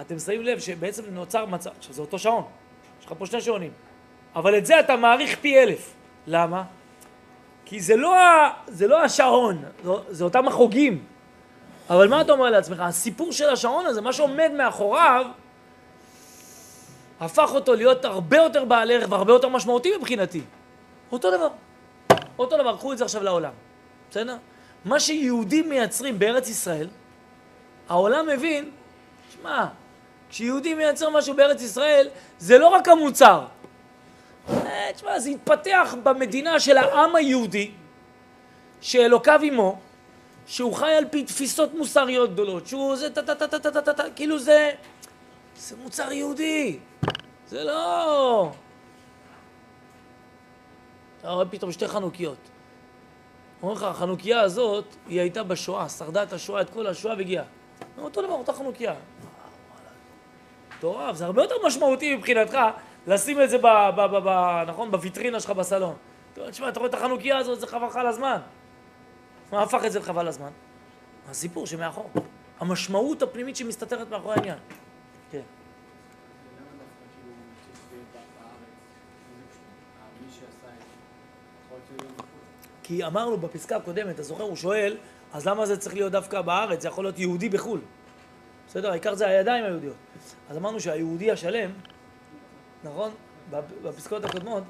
אתם 0.00 0.18
שמים 0.18 0.42
לב 0.42 0.58
שבעצם 0.58 1.02
נוצר 1.10 1.46
מצב, 1.46 1.70
עכשיו 1.78 1.94
זה 1.94 2.00
אותו 2.00 2.18
שעון, 2.18 2.44
יש 3.00 3.06
לך 3.06 3.14
פה 3.18 3.26
שני 3.26 3.40
שעונים, 3.40 3.70
אבל 4.34 4.58
את 4.58 4.66
זה 4.66 4.80
אתה 4.80 4.96
מעריך 4.96 5.38
פי 5.40 5.58
אלף. 5.58 5.94
למה? 6.26 6.64
כי 7.64 7.80
זה 7.80 7.96
לא. 7.96 8.16
זה 8.66 8.86
לא 8.86 9.04
השעון, 9.04 9.62
זה, 9.84 9.90
זה 10.08 10.24
אותם 10.24 10.48
החוגים. 10.48 11.04
אבל 11.90 12.08
מה 12.08 12.20
אתה 12.20 12.32
אומר 12.32 12.50
לעצמך? 12.50 12.80
הסיפור 12.80 13.32
של 13.32 13.48
השעון 13.48 13.86
הזה, 13.86 14.00
מה 14.00 14.12
שעומד 14.12 14.50
מאחוריו, 14.56 15.26
הפך 17.20 17.50
אותו 17.54 17.74
להיות 17.74 18.04
הרבה 18.04 18.36
יותר 18.36 18.64
בעל 18.64 18.90
ערך 18.90 19.06
והרבה 19.10 19.32
יותר 19.32 19.48
משמעותי 19.48 19.96
מבחינתי. 19.96 20.40
אותו 21.12 21.30
דבר. 21.30 21.48
אותו 22.38 22.58
דבר, 22.58 22.76
קחו 22.76 22.92
את 22.92 22.98
זה 22.98 23.04
עכשיו 23.04 23.22
לעולם, 23.22 23.52
בסדר? 24.10 24.36
מה 24.84 25.00
שיהודים 25.00 25.68
מייצרים 25.68 26.18
בארץ 26.18 26.48
ישראל, 26.48 26.88
העולם 27.88 28.26
מבין, 28.26 28.70
שמע, 29.32 29.66
כשיהודי 30.30 30.74
מייצר 30.74 31.10
משהו 31.10 31.34
בארץ 31.34 31.62
ישראל, 31.62 32.08
זה 32.38 32.58
לא 32.58 32.68
רק 32.68 32.88
המוצר. 32.88 33.44
אה, 34.50 34.88
תשמע, 34.94 35.18
זה 35.18 35.30
התפתח 35.30 35.94
במדינה 36.02 36.60
של 36.60 36.76
העם 36.76 37.16
היהודי, 37.16 37.70
שאלוקיו 38.80 39.40
עמו, 39.42 39.78
שהוא 40.46 40.74
חי 40.74 40.92
על 40.92 41.04
פי 41.10 41.24
תפיסות 41.24 41.74
מוסריות 41.74 42.32
גדולות, 42.32 42.66
שהוא 42.66 42.96
זה 42.96 43.10
טה 43.10 43.22
טה 43.22 43.34
טה 43.34 43.48
טה 43.48 43.58
טה 43.58 43.70
טה 43.70 43.82
טה, 43.82 43.92
טה, 43.92 44.10
כאילו 44.16 44.38
זה... 44.38 44.70
זה 45.56 45.76
מוצר 45.76 46.12
יהודי, 46.12 46.78
זה 47.46 47.64
לא... 47.64 48.50
אתה 51.20 51.30
רואה 51.30 51.46
פתאום 51.46 51.72
שתי 51.72 51.88
חנוכיות. 51.88 52.36
אומרים 53.62 53.78
לך, 53.78 53.84
החנוכיה 53.84 54.40
הזאת, 54.40 54.84
היא 55.08 55.20
הייתה 55.20 55.42
בשואה, 55.42 55.88
שרדה 55.88 56.22
את 56.22 56.32
השואה, 56.32 56.60
את 56.60 56.70
כל 56.70 56.86
השואה 56.86 57.14
והגיעה. 57.14 57.44
אותו 57.98 58.22
דבר, 58.22 58.32
אותה 58.32 58.52
חנוכיה. 58.52 58.94
מטורף, 60.78 61.16
זה 61.16 61.24
הרבה 61.24 61.42
יותר 61.42 61.54
משמעותי 61.66 62.16
מבחינתך 62.16 62.58
לשים 63.06 63.42
את 63.42 63.50
זה, 63.50 63.58
ב, 63.58 63.66
ב, 63.96 64.00
ב, 64.00 64.16
ב, 64.24 64.62
נכון, 64.66 64.90
בוויטרינה 64.90 65.40
שלך 65.40 65.50
בסלון. 65.50 65.94
תשמע, 66.50 66.68
אתה 66.68 66.80
רואה 66.80 66.90
את 66.90 66.94
החנוכיה 66.94 67.38
הזאת, 67.38 67.60
זה 67.60 67.66
חבל 67.66 67.86
לך 67.86 67.96
על 67.96 68.06
הזמן. 68.06 68.38
מה 69.52 69.62
הפך 69.62 69.80
את 69.86 69.92
זה 69.92 69.98
לחבל 69.98 70.28
הזמן? 70.28 70.50
הסיפור 71.28 71.66
שמאחור. 71.66 72.10
המשמעות 72.60 73.22
הפנימית 73.22 73.56
שמסתתרת 73.56 74.10
מאחורי 74.10 74.34
העניין. 74.34 74.58
כן. 75.30 75.38
למה 75.38 76.66
דווקא 76.70 77.04
כאילו 77.14 77.34
צריך 77.72 77.92
להיות 77.92 78.06
בארץ? 78.38 78.58
זה 79.28 79.46
פשוט, 79.50 79.62
מי 80.26 80.32
שעשה 80.32 80.46
את 80.46 80.78
זה, 80.78 80.86
יכול 81.66 81.78
להיות 81.78 81.86
שהוא 81.86 82.10
לא 82.10 82.16
בחו"ל. 82.16 82.38
כי 82.82 83.04
אמרנו 83.04 83.36
בפסקה 83.36 83.76
הקודמת, 83.76 84.14
אתה 84.14 84.22
זוכר, 84.22 84.44
הוא 84.44 84.56
שואל, 84.56 84.96
אז 85.32 85.46
למה 85.46 85.66
זה 85.66 85.76
צריך 85.76 85.94
להיות 85.94 86.12
דווקא 86.12 86.40
בארץ? 86.40 86.82
זה 86.82 86.88
יכול 86.88 87.04
להיות 87.04 87.18
יהודי 87.18 87.48
בחו"ל. 87.48 87.80
בסדר? 88.68 88.90
העיקר 88.90 89.14
זה 89.14 89.26
הידיים 89.26 89.64
היהודיות. 89.64 89.96
אז 90.50 90.56
אמרנו 90.56 90.80
שהיהודי 90.80 91.30
השלם, 91.30 91.70
נכון? 92.84 93.10
בפסקאות 93.82 94.24
הקודמות, 94.24 94.62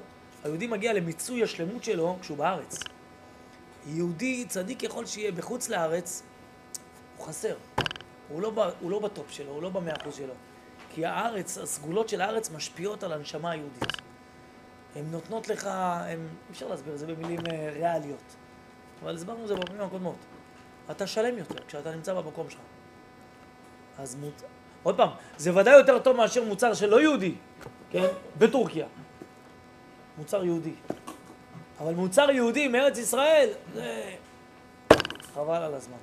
היהודי 0.43 0.67
מגיע 0.67 0.93
למיצוי 0.93 1.43
השלמות 1.43 1.83
שלו 1.83 2.17
כשהוא 2.21 2.37
בארץ. 2.37 2.79
יהודי 3.87 4.45
צדיק 4.47 4.85
ככל 4.85 5.05
שיהיה 5.05 5.31
בחוץ 5.31 5.69
לארץ, 5.69 6.23
הוא 7.17 7.25
חסר. 7.25 7.55
הוא 8.29 8.41
לא, 8.41 8.51
הוא 8.79 8.91
לא 8.91 8.99
בטופ 8.99 9.31
שלו, 9.31 9.51
הוא 9.51 9.61
לא 9.61 9.69
במאה 9.69 9.93
אחוז 10.01 10.15
שלו. 10.15 10.33
כי 10.89 11.05
הארץ, 11.05 11.57
הסגולות 11.57 12.09
של 12.09 12.21
הארץ 12.21 12.51
משפיעות 12.51 13.03
על 13.03 13.13
הנשמה 13.13 13.51
היהודית. 13.51 13.97
הן 14.95 15.05
נותנות 15.11 15.47
לך, 15.47 15.67
הן, 15.71 16.27
אפשר 16.51 16.67
להסביר 16.67 16.93
את 16.93 16.99
זה 16.99 17.07
במילים 17.07 17.39
אה, 17.51 17.69
ריאליות, 17.73 18.35
אבל 19.03 19.15
הסברנו 19.15 19.43
את 19.43 19.47
זה 19.47 19.55
בפעמים 19.55 19.81
הקודמות. 19.81 20.15
אתה 20.91 21.07
שלם 21.07 21.37
יותר 21.37 21.63
כשאתה 21.67 21.95
נמצא 21.95 22.13
במקום 22.13 22.49
שלך. 22.49 22.59
אז 23.97 24.15
מות... 24.15 24.43
עוד 24.83 24.97
פעם, 24.97 25.09
זה 25.37 25.55
ודאי 25.55 25.73
יותר 25.73 25.99
טוב 25.99 26.17
מאשר 26.17 26.43
מוצר 26.43 26.73
של 26.73 26.89
לא 26.89 27.01
יהודי, 27.01 27.35
כן? 27.91 28.05
בטורקיה. 28.37 28.87
מוצר 30.17 30.45
יהודי. 30.45 30.73
אבל 31.79 31.93
מוצר 31.93 32.31
יהודי 32.31 32.67
מארץ 32.67 32.97
ישראל, 32.97 33.49
זה 33.73 34.15
חבל 35.33 35.63
על 35.63 35.73
הזמן. 35.73 35.97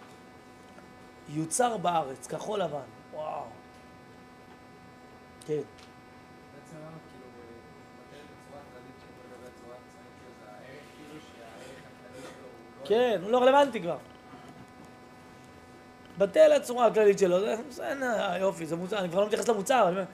יוצר 1.28 1.76
בארץ, 1.76 2.26
כחול 2.26 2.60
לבן, 2.60 2.78
וואו. 3.12 3.42
כן. 5.46 5.52
כאילו 5.52 5.62
כאילו 7.10 7.24
לא... 12.82 12.88
כן, 12.88 13.20
הוא 13.22 13.30
לא 13.30 13.42
רלוונטי 13.42 13.80
כבר. 13.80 13.96
בטל 16.18 16.52
הצורה 16.52 16.86
הכללית 16.86 17.18
שלו, 17.18 17.40
זה 17.40 17.56
בסדר, 17.68 18.36
יופי, 18.40 18.66
זה 18.66 18.76
מוצר, 18.76 18.98
אני 18.98 19.08
כבר 19.08 19.20
לא 19.20 19.26
מתייחס 19.26 19.48
למוצר, 19.48 19.88
אני 19.88 19.90
אומר, 19.90 20.04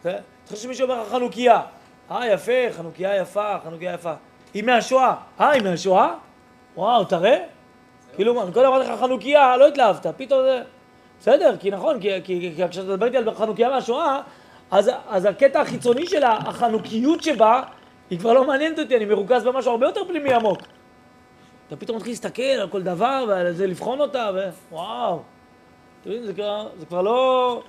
אתה 0.00 0.20
חושב 0.46 0.62
שמישהו 0.62 0.84
אומר 0.84 1.02
לך 1.02 1.08
חנוכיה, 1.08 1.62
אה 2.10 2.26
יפה, 2.26 2.72
חנוכיה 2.72 3.16
יפה, 3.16 3.56
חנוכיה 3.64 3.94
יפה, 3.94 4.14
היא 4.54 4.64
מהשואה, 4.64 5.14
אה 5.40 5.50
היא 5.50 5.62
מהשואה? 5.62 6.14
וואו, 6.76 7.04
תראה, 7.04 7.38
כאילו 8.14 8.42
אני 8.42 8.52
קודם 8.52 8.66
אמרתי 8.66 8.88
לך 8.88 9.00
חנוכיה, 9.00 9.56
לא 9.56 9.68
התלהבת, 9.68 10.06
פתאום 10.16 10.40
זה, 10.42 10.62
בסדר, 11.20 11.56
כי 11.60 11.70
נכון, 11.70 12.00
כי, 12.00 12.54
כשאתה 12.70 12.86
מדבר 12.86 13.06
איתי 13.06 13.16
על 13.16 13.34
חנוכיה 13.34 13.70
מהשואה, 13.70 14.20
אז, 14.70 15.24
הקטע 15.24 15.60
החיצוני 15.60 16.06
שלה, 16.06 16.38
החנוכיות 16.46 17.22
שבה, 17.22 17.62
היא 18.10 18.18
כבר 18.18 18.32
לא 18.32 18.46
מעניינת 18.46 18.78
אותי, 18.78 18.96
אני 18.96 19.04
מרוכז 19.04 19.44
במשהו 19.44 19.70
הרבה 19.70 19.86
יותר 19.86 20.04
פנימי 20.08 20.34
עמוק. 20.34 20.58
אתה 21.66 21.76
פתאום 21.76 21.96
מתחיל 21.96 22.12
להסתכל 22.12 22.42
על 22.42 22.68
כל 22.68 22.82
דבר 22.82 23.24
ועל 23.28 23.52
זה, 23.52 23.66
לבחון 23.66 24.00
אותה, 24.00 24.30
ווואו. 24.70 25.20
אתם 26.00 26.10
יודעים, 26.10 26.26
זה 26.26 26.34
כבר, 26.34 26.68
זה 26.78 26.86
כבר 26.86 27.02
לא... 27.02 27.62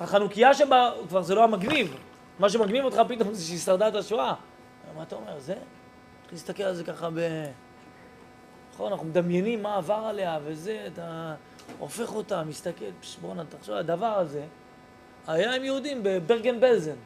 החנוכיה 0.00 0.54
שבה, 0.54 0.90
כבר 1.08 1.22
זה 1.22 1.34
לא 1.34 1.44
המגניב. 1.44 1.96
מה 2.38 2.50
שמגניב 2.50 2.84
אותך 2.84 3.00
פתאום 3.08 3.34
זה 3.34 3.44
שהיא 3.46 3.58
שרדה 3.58 3.88
את 3.88 3.94
השואה. 3.94 4.34
מה 4.96 5.02
אתה 5.02 5.14
אומר, 5.14 5.38
זה? 5.38 5.54
צריך 5.54 6.32
להסתכל 6.32 6.62
על 6.62 6.74
זה 6.74 6.84
ככה 6.84 7.10
ב... 7.10 7.20
נכון, 8.74 8.92
אנחנו 8.92 9.06
מדמיינים 9.06 9.62
מה 9.62 9.76
עבר 9.76 9.94
עליה 9.94 10.38
וזה, 10.44 10.88
אתה 10.92 11.34
הופך 11.78 12.14
אותה, 12.14 12.44
מסתכל, 12.44 12.84
בואנה, 13.20 13.44
תחשוב, 13.44 13.74
הדבר 13.74 14.18
הזה 14.18 14.44
היה 15.26 15.54
עם 15.54 15.64
יהודים 15.64 16.00
בברגן 16.02 16.60
בלזן. 16.60 16.96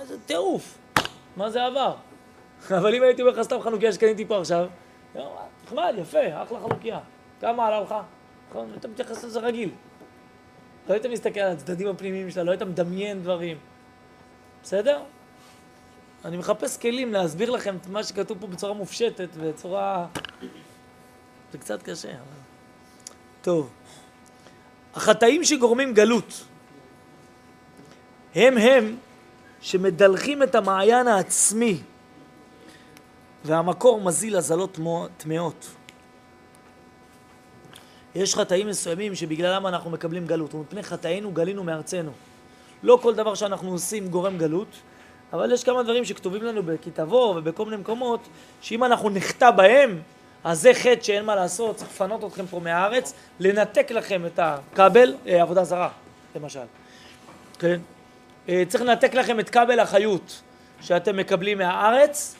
איזה 0.00 0.16
טירוף, 0.26 0.78
מה 1.36 1.50
זה 1.50 1.64
עבר? 1.64 1.94
אבל 2.78 2.94
אם 2.94 3.02
הייתי 3.02 3.22
אומר 3.22 3.32
לך 3.32 3.42
סתם 3.42 3.60
חנוכיה 3.60 3.92
שקניתי 3.92 4.24
פה 4.24 4.38
עכשיו, 4.38 4.66
נחמד, 5.64 5.94
יפה, 5.98 6.42
אחלה 6.42 6.60
חנוכיה. 6.60 6.98
כמה 7.40 7.66
עלה 7.66 7.80
לך? 7.80 7.94
נכון? 8.50 8.70
היית 8.70 8.86
מתייחס 8.86 9.24
לזה 9.24 9.40
רגיל. 9.40 9.70
לא 10.88 10.94
היית 10.94 11.06
מסתכל 11.06 11.40
על 11.40 11.52
הצדדים 11.52 11.88
הפנימיים 11.88 12.30
שלה, 12.30 12.42
לא 12.42 12.50
היית 12.50 12.62
מדמיין 12.62 13.22
דברים. 13.22 13.58
בסדר? 14.62 15.02
אני 16.24 16.36
מחפש 16.36 16.76
כלים 16.76 17.12
להסביר 17.12 17.50
לכם 17.50 17.76
את 17.76 17.86
מה 17.86 18.04
שכתוב 18.04 18.38
פה 18.40 18.46
בצורה 18.46 18.74
מופשטת, 18.74 19.28
בצורה... 19.40 20.06
זה 21.52 21.58
קצת 21.58 21.82
קשה, 21.82 22.08
אבל... 22.08 22.40
טוב. 23.42 23.70
החטאים 24.94 25.44
שגורמים 25.44 25.94
גלות 25.94 26.44
הם 28.34 28.58
הם 28.58 28.96
שמדלחים 29.60 30.42
את 30.42 30.54
המעיין 30.54 31.08
העצמי 31.08 31.80
והמקור 33.44 34.00
מזיל 34.00 34.36
הזלות 34.36 34.78
טמאות. 35.16 35.66
יש 38.14 38.34
חטאים 38.34 38.66
מסוימים 38.66 39.14
שבגללם 39.14 39.66
אנחנו 39.66 39.90
מקבלים 39.90 40.26
גלות, 40.26 40.54
ומפני 40.54 40.82
חטאינו 40.82 41.32
גלינו 41.32 41.64
מארצנו. 41.64 42.12
לא 42.82 42.98
כל 43.02 43.14
דבר 43.14 43.34
שאנחנו 43.34 43.70
עושים 43.70 44.08
גורם 44.08 44.38
גלות, 44.38 44.68
אבל 45.32 45.52
יש 45.52 45.64
כמה 45.64 45.82
דברים 45.82 46.04
שכתובים 46.04 46.42
לנו 46.42 46.62
בכתבו 46.62 47.34
ובכל 47.36 47.64
מיני 47.64 47.76
מקומות, 47.76 48.20
שאם 48.60 48.84
אנחנו 48.84 49.10
נחטא 49.10 49.50
בהם, 49.50 50.00
אז 50.44 50.60
זה 50.60 50.74
חטא 50.74 51.02
שאין 51.02 51.24
מה 51.24 51.34
לעשות, 51.34 51.76
צריך 51.76 51.90
לפנות 51.90 52.24
אתכם 52.24 52.46
פה 52.46 52.60
מהארץ, 52.60 53.14
לנתק 53.40 53.90
לכם 53.90 54.26
את 54.26 54.38
הכבל, 54.42 55.14
אה, 55.26 55.42
עבודה 55.42 55.64
זרה, 55.64 55.88
למשל. 56.36 56.60
כן? 57.58 57.80
אה, 58.48 58.62
צריך 58.68 58.84
לנתק 58.84 59.14
לכם 59.14 59.40
את 59.40 59.50
כבל 59.50 59.80
החיות 59.80 60.42
שאתם 60.80 61.16
מקבלים 61.16 61.58
מהארץ, 61.58 62.36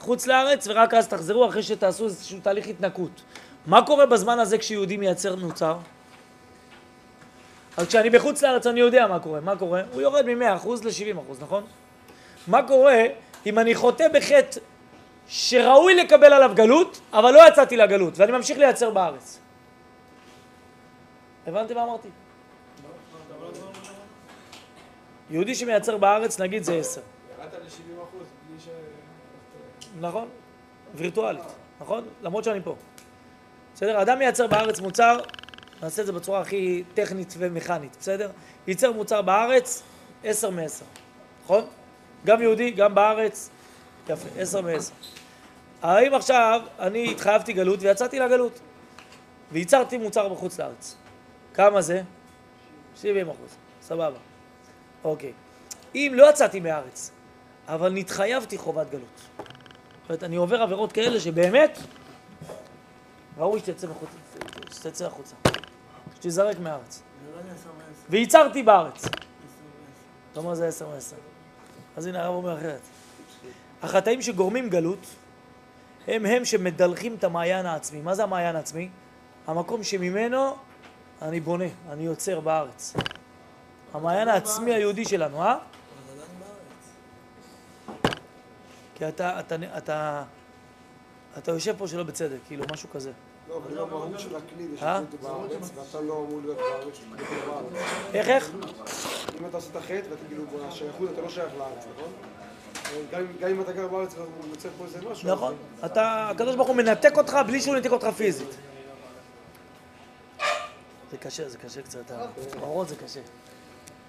חוץ 0.00 0.26
לארץ, 0.26 0.68
ורק 0.68 0.94
אז 0.94 1.08
תחזרו 1.08 1.48
אחרי 1.48 1.62
שתעשו 1.62 2.04
איזשהו 2.04 2.38
תהליך 2.42 2.66
התנקות. 2.66 3.22
מה 3.66 3.86
קורה 3.86 4.06
בזמן 4.06 4.38
הזה 4.38 4.58
כשיהודי 4.58 4.96
מייצר 4.96 5.36
מוצר? 5.36 5.76
אז 7.76 7.86
כשאני 7.86 8.10
בחוץ 8.10 8.42
לארץ 8.42 8.66
אני 8.66 8.80
יודע 8.80 9.06
מה 9.06 9.18
קורה. 9.18 9.40
מה 9.40 9.56
קורה? 9.56 9.82
הוא 9.92 10.02
יורד 10.02 10.26
מ-100% 10.26 10.68
ל-70%, 10.84 11.42
נכון? 11.42 11.64
מה 12.48 12.62
קורה 12.62 13.02
אם 13.46 13.58
אני 13.58 13.74
חוטא 13.74 14.08
בחטא 14.08 14.60
שראוי 15.28 15.94
לקבל 15.94 16.32
עליו 16.32 16.50
גלות, 16.54 17.00
אבל 17.12 17.32
לא 17.32 17.48
יצאתי 17.48 17.76
לגלות, 17.76 18.18
ואני 18.18 18.32
ממשיך 18.32 18.58
לייצר 18.58 18.90
בארץ? 18.90 19.38
הבנתי 21.46 21.74
מה 21.74 21.82
אמרתי? 21.82 22.08
יהודי 25.30 25.54
שמייצר 25.54 25.96
בארץ, 25.96 26.40
נגיד 26.40 26.62
זה 26.62 26.74
10. 26.76 27.00
ירדת 27.38 27.54
ל-70 27.54 28.02
אחוז 28.02 28.26
בלי 28.48 28.60
ש... 28.60 28.68
נכון? 30.00 30.28
וירטואלית, 30.94 31.42
נכון? 31.80 32.04
למרות 32.22 32.44
שאני 32.44 32.60
פה. 32.64 32.74
בסדר? 33.74 34.02
אדם 34.02 34.18
מייצר 34.18 34.46
בארץ 34.46 34.80
מוצר, 34.80 35.20
נעשה 35.82 36.02
את 36.02 36.06
זה 36.06 36.12
בצורה 36.12 36.40
הכי 36.40 36.82
טכנית 36.94 37.34
ומכנית, 37.38 37.96
בסדר? 38.00 38.30
ייצר 38.66 38.92
מוצר 38.92 39.22
בארץ, 39.22 39.82
עשר 40.24 40.50
מעשר, 40.50 40.84
נכון? 41.44 41.64
גם 42.26 42.42
יהודי, 42.42 42.70
גם 42.70 42.94
בארץ, 42.94 43.50
יפה, 44.08 44.28
עשר 44.40 44.60
מעשר. 44.60 44.92
האם 45.82 46.14
עכשיו 46.14 46.60
אני 46.78 47.10
התחייבתי 47.10 47.52
גלות 47.52 47.82
ויצאתי 47.82 48.18
לגלות, 48.18 48.60
וייצרתי 49.52 49.96
מוצר 49.98 50.28
בחוץ 50.28 50.60
לארץ, 50.60 50.96
כמה 51.54 51.82
זה? 51.82 52.02
70 52.96 53.28
אחוז, 53.28 53.56
סבבה. 53.82 54.18
אוקיי. 55.04 55.32
אם 55.94 56.12
לא 56.14 56.30
יצאתי 56.30 56.60
מהארץ, 56.60 57.10
אבל 57.66 57.92
נתחייבתי 57.92 58.58
חובת 58.58 58.90
גלות. 58.90 59.20
זאת 59.36 59.46
אומרת, 60.08 60.24
אני 60.24 60.36
עובר 60.36 60.62
עבירות 60.62 60.92
כאלה 60.92 61.20
שבאמת 61.20 61.78
ראוי 63.38 63.60
שתצא 63.60 63.86
החוצה, 63.86 64.16
שתצא 64.74 65.06
החוצה, 65.06 65.34
שתיזרק 66.14 66.58
מהארץ. 66.58 67.02
וייצרתי 68.10 68.62
בארץ. 68.62 69.04
אתה 70.32 70.40
אומר 70.40 70.54
זה 70.54 70.68
עשר 70.68 70.88
מעשר. 70.88 71.16
אז 71.98 72.06
הנה 72.06 72.24
הרב 72.24 72.34
אומר 72.34 72.58
אחרת. 72.58 72.80
החטאים 73.82 74.22
שגורמים 74.22 74.68
גלות 74.68 75.06
הם 76.06 76.26
הם 76.26 76.44
שמדלחים 76.44 77.14
את 77.14 77.24
המעיין 77.24 77.66
העצמי. 77.66 78.00
מה 78.00 78.14
זה 78.14 78.22
המעיין 78.22 78.56
העצמי? 78.56 78.88
המקום 79.46 79.82
שממנו 79.82 80.56
אני 81.22 81.40
בונה, 81.40 81.64
אני 81.90 82.02
יוצר 82.02 82.40
בארץ. 82.40 82.94
המעיין 83.94 84.28
העצמי 84.28 84.74
היהודי 84.74 85.04
שלנו, 85.04 85.42
אה? 85.42 85.58
כי 88.94 89.08
אתה, 89.08 89.40
אתה, 89.40 89.56
אתה, 89.78 90.24
אתה 91.38 91.52
יושב 91.52 91.74
פה 91.78 91.88
שלא 91.88 92.02
בצדק, 92.02 92.38
כאילו, 92.46 92.64
משהו 92.72 92.90
כזה. 92.90 93.12
לא, 93.48 93.56
אבל 93.56 93.74
לא 93.74 93.84
ברור 93.84 94.18
של 94.18 94.36
הכלי 94.36 94.68
זה 94.80 94.86
אה? 94.86 95.00
בארץ, 95.22 95.70
ואתה 95.74 96.00
לא 96.00 96.24
אמור 96.28 96.40
להיות 96.44 96.56
בארץ, 96.56 96.98
לא. 97.46 97.60
איך, 98.14 98.28
איך? 98.28 98.50
אם 99.40 99.46
אתה 99.46 99.56
עושה 99.56 99.70
את 99.70 99.76
החטא, 99.76 100.02
ואתה 100.10 100.22
כאילו 100.28 100.44
בשייכות, 100.68 101.10
אתה 101.14 101.20
לא 101.20 101.28
שייך 101.28 101.52
לארץ, 101.58 101.84
נכון? 101.94 102.12
גם 103.10 103.50
אם- 103.50 103.60
אתה 103.60 103.72
גר 103.72 103.88
בארץ 103.88 104.14
והוא 104.14 104.26
מוצא 104.48 104.68
פה 104.78 104.84
איזה 104.84 105.00
משהו... 105.10 105.28
נכון. 105.32 105.56
אתה, 105.84 106.28
הקדוש 106.30 106.56
ברוך 106.56 106.68
הוא 106.68 106.76
מנתק 106.76 107.16
אותך 107.16 107.38
בלי 107.46 107.60
שהוא 107.60 107.76
נתק 107.76 107.90
אותך 107.90 108.06
פיזית. 108.16 108.48
זה 111.10 111.16
קשה, 111.16 111.48
זה 111.48 111.58
קשה 111.58 111.82
קצת. 111.82 112.10
ההורות 112.56 112.88
זה 112.88 112.96
קשה. 112.96 113.20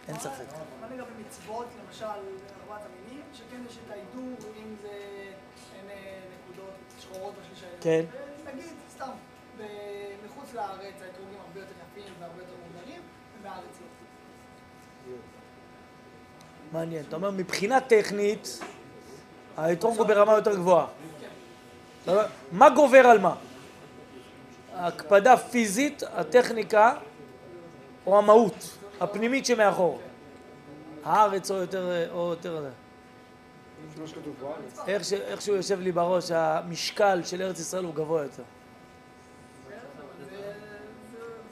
אין 0.07 0.19
ספק. 0.19 0.45
מה 0.81 0.87
לגבי 0.87 1.03
מצוות, 1.27 1.65
למשל, 1.87 2.05
ארבעת 2.05 2.81
המינים, 2.85 3.23
שכן 3.33 3.61
יש 3.69 3.77
את 3.85 3.91
ההידור, 3.91 4.23
אם 4.57 4.75
זה 4.81 4.87
אין 5.75 5.89
אה, 5.89 6.19
נקודות 6.43 6.69
שחורות 6.99 7.33
בשליש 7.41 7.63
העליון. 7.63 7.79
כן. 7.81 8.05
נגיד, 8.53 8.73
סתם, 8.95 9.09
מחוץ 10.25 10.53
לארץ 10.53 10.93
האתרוגים 11.05 11.37
הרבה 11.47 11.59
יותר 11.59 11.73
יפים 11.91 12.13
והרבה 12.19 12.41
יותר 12.41 12.53
מוגדרים, 12.65 13.01
ובארץ 13.39 13.79
לא. 15.07 15.15
מעניין. 16.71 17.05
אתה 17.07 17.15
אומר, 17.15 17.31
מבחינה 17.31 17.79
טכנית, 17.81 18.59
האתרוג 19.57 19.97
הוא 19.97 20.05
ברמה 20.05 20.33
יותר 20.33 20.55
גבוהה. 20.55 20.87
מה 22.51 22.69
גובר 22.69 23.07
על 23.07 23.19
מה? 23.19 23.35
ההקפדה 24.73 25.37
פיזית, 25.37 26.03
הטכניקה, 26.13 26.95
או 28.05 28.17
המהות 28.17 28.77
הפנימית 28.99 29.45
שמאחור? 29.45 30.01
הארץ 31.03 31.51
או 31.51 31.55
יותר... 31.55 32.11
או 32.11 32.29
יותר 32.29 32.65
איך 34.87 35.41
שהוא 35.41 35.55
יושב 35.55 35.79
לי 35.79 35.91
בראש, 35.91 36.31
המשקל 36.31 37.23
של 37.23 37.41
ארץ 37.41 37.59
ישראל 37.59 37.83
הוא 37.83 37.95
גבוה 37.95 38.23
יותר. 38.23 38.43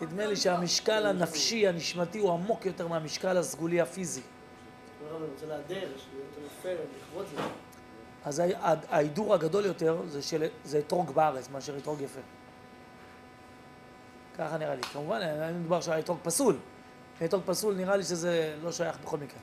נדמה 0.01 0.25
לי 0.25 0.35
שהמשקל 0.35 1.05
הנפשי, 1.05 1.67
הנשמתי, 1.67 2.19
הוא 2.19 2.31
עמוק 2.31 2.65
יותר 2.65 2.87
מהמשקל 2.87 3.37
הסגולי 3.37 3.81
הפיזי. 3.81 4.21
אני. 7.37 7.47
אז 8.25 8.41
ההידור 8.89 9.33
הגדול 9.33 9.65
יותר 9.65 10.01
זה 10.07 10.21
של 10.21 10.43
זה 10.65 10.79
אתרוג 10.79 11.11
בארץ 11.11 11.49
מאשר 11.49 11.77
אתרוג 11.77 12.01
יפה. 12.01 12.19
ככה 14.37 14.57
נראה 14.57 14.75
לי. 14.75 14.81
כמובן, 14.81 15.21
אין 15.21 15.59
מדובר 15.59 15.81
שהאתרוג 15.81 16.17
פסול. 16.23 16.57
אתרוג 17.25 17.43
פסול 17.45 17.75
נראה 17.75 17.95
לי 17.95 18.03
שזה 18.03 18.55
לא 18.63 18.71
שייך 18.71 18.97
בכל 19.03 19.17
מקרה. 19.17 19.39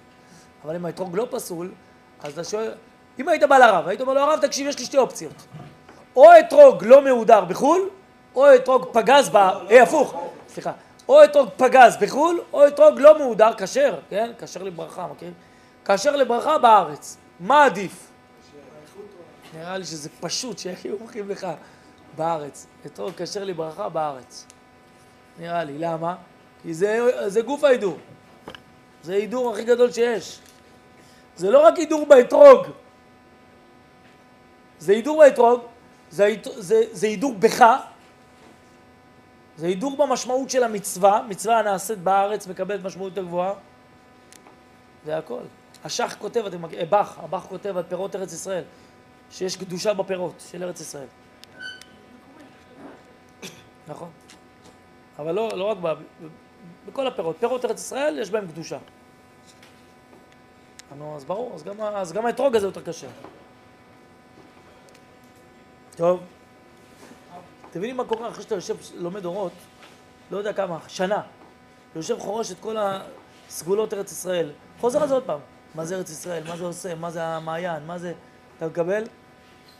אבל 0.65 0.77
אם 0.77 0.85
האתרוג 0.85 1.17
לא 1.17 1.27
פסול, 1.31 1.73
אז 2.21 2.33
אתה 2.33 2.45
שואל, 2.45 2.73
אם 3.19 3.29
היית 3.29 3.43
בא 3.43 3.59
לרב, 3.59 3.89
היית 3.89 4.01
אומר 4.01 4.15
לו, 4.15 4.21
הרב, 4.21 4.41
תקשיב, 4.41 4.67
יש 4.67 4.79
לי 4.79 4.85
שתי 4.85 4.99
אופציות. 4.99 5.47
או 6.17 6.31
אתרוג 6.39 6.85
לא 6.85 7.05
מהודר 7.05 7.45
בחו"ל, 7.45 7.89
או 8.35 8.55
אתרוג 8.55 8.85
פגז 8.93 9.29
ב... 9.29 9.37
אה, 9.37 9.83
הפוך, 9.83 10.15
סליחה. 10.55 10.73
או 11.09 11.25
אתרוג 11.25 11.49
פגז 11.57 11.97
בחו"ל, 12.01 12.41
או 12.53 12.67
אתרוג 12.67 12.99
לא 12.99 13.19
מהודר, 13.19 13.51
כשר, 13.59 14.01
כן? 14.11 14.33
כשר 14.39 14.63
לברכה, 14.63 15.07
מכירים? 15.07 15.35
כשר 15.85 16.17
לברכה 16.17 16.59
בארץ. 16.59 17.17
מה 17.41 17.65
עדיף? 17.65 18.11
נראה 19.55 19.79
לי 19.79 19.85
שזה 19.85 20.09
פשוט 20.21 20.59
שהיו 20.59 20.95
אומרים 21.01 21.29
לך 21.29 21.47
בארץ. 22.17 22.67
אתרוג 22.87 23.13
כשר 23.17 23.45
לברכה 23.45 23.89
בארץ. 23.89 24.47
נראה 25.39 25.65
לי. 25.65 25.79
למה? 25.79 26.15
כי 26.63 26.75
זה, 26.75 27.09
זה 27.27 27.43
גוף 27.43 27.65
ההידור. 27.65 27.99
זה 29.03 29.13
ההידור 29.13 29.53
הכי 29.53 29.65
גדול 29.65 29.93
שיש. 29.93 30.39
זה 31.37 31.51
לא 31.51 31.67
רק 31.67 31.77
הידור 31.77 32.07
באתרוג. 32.07 32.67
זה 34.79 34.93
הידור 34.93 35.19
באתרוג, 35.19 35.61
זה, 36.11 37.07
הידור 37.07 37.35
בך, 37.39 37.65
זה 39.57 39.67
הידור 39.67 39.97
במשמעות 39.97 40.51
של 40.51 40.65
המצווה, 40.65 41.23
מצווה 41.29 41.59
הנעשית 41.59 41.99
בארץ 41.99 42.47
מקבלת 42.47 42.85
משמעות 42.85 43.11
יותר 43.17 43.29
גבוהה, 43.29 43.55
זה 45.05 45.19
הכל. 45.19 45.41
השח 45.85 46.17
כותב, 46.19 46.47
אתם 46.47 46.63
מכירים, 46.63 46.91
באך, 46.91 47.19
הבאך 47.19 47.43
כותב 47.43 47.77
על 47.77 47.83
פירות 47.83 48.17
ארץ 48.17 48.33
ישראל, 48.33 48.65
שיש 49.31 49.57
קדושה 49.57 49.95
בפירות 49.95 50.35
של 50.51 50.63
ארץ 50.63 50.81
ישראל. 50.81 51.07
נכון. 53.89 54.09
אבל 55.19 55.33
לא, 55.33 55.49
לא 55.55 55.65
רק 55.65 55.77
ב... 55.83 55.95
בכל 56.87 57.07
הפירות. 57.07 57.37
פירות 57.41 57.65
ארץ 57.65 57.81
ישראל 57.81 58.19
יש 58.19 58.31
בהם 58.31 58.47
קדושה. 58.47 58.79
נו, 60.99 61.17
אז 61.17 61.25
ברור, 61.25 61.55
אז 61.55 61.63
גם, 61.63 61.81
אז 61.81 62.13
גם 62.13 62.27
האתרוג 62.27 62.57
הזה 62.57 62.67
יותר 62.67 62.83
קשה. 62.83 63.07
טוב. 65.97 66.21
אתם 67.75 67.81
מבינים 67.81 67.97
מה 67.97 68.05
קורה 68.05 68.29
אחרי 68.29 68.43
שאתה 68.43 68.55
יושב, 68.55 68.77
לומד 68.95 69.25
אורות, 69.25 69.53
לא 70.31 70.39
יודע 70.39 70.53
כמה, 70.53 70.79
שנה, 70.89 71.23
יושב 71.97 72.19
חורש 72.19 72.53
את 72.53 72.57
כל 72.61 72.77
הסגולות 72.79 73.95
ארץ 73.95 74.13
ישראל, 74.13 74.51
חוזר 74.81 75.03
על 75.03 75.09
זה 75.09 75.15
עוד 75.15 75.23
פעם. 75.23 75.41
מה 75.75 75.85
זה 75.85 75.97
ארץ 75.97 76.11
ישראל, 76.11 76.43
מה 76.49 76.57
זה 76.57 76.65
עושה, 76.65 76.95
מה 76.95 77.11
זה 77.11 77.25
המעיין, 77.25 77.87
מה 77.87 77.99
זה... 77.99 78.13
אתה 78.57 78.67
מקבל? 78.67 79.05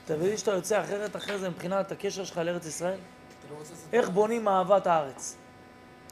אתה 0.05 0.17
מבין 0.17 0.37
שאתה 0.37 0.51
יוצא 0.51 0.81
אחרת 0.81 1.17
אחרי 1.17 1.39
זה 1.39 1.49
מבחינת 1.49 1.93
הקשר 1.93 2.25
שלך 2.25 2.39
לארץ 2.39 2.67
ישראל? 2.67 2.99
איך 3.93 4.09
בונים 4.09 4.49
אהבת 4.49 4.87
הארץ? 4.87 5.37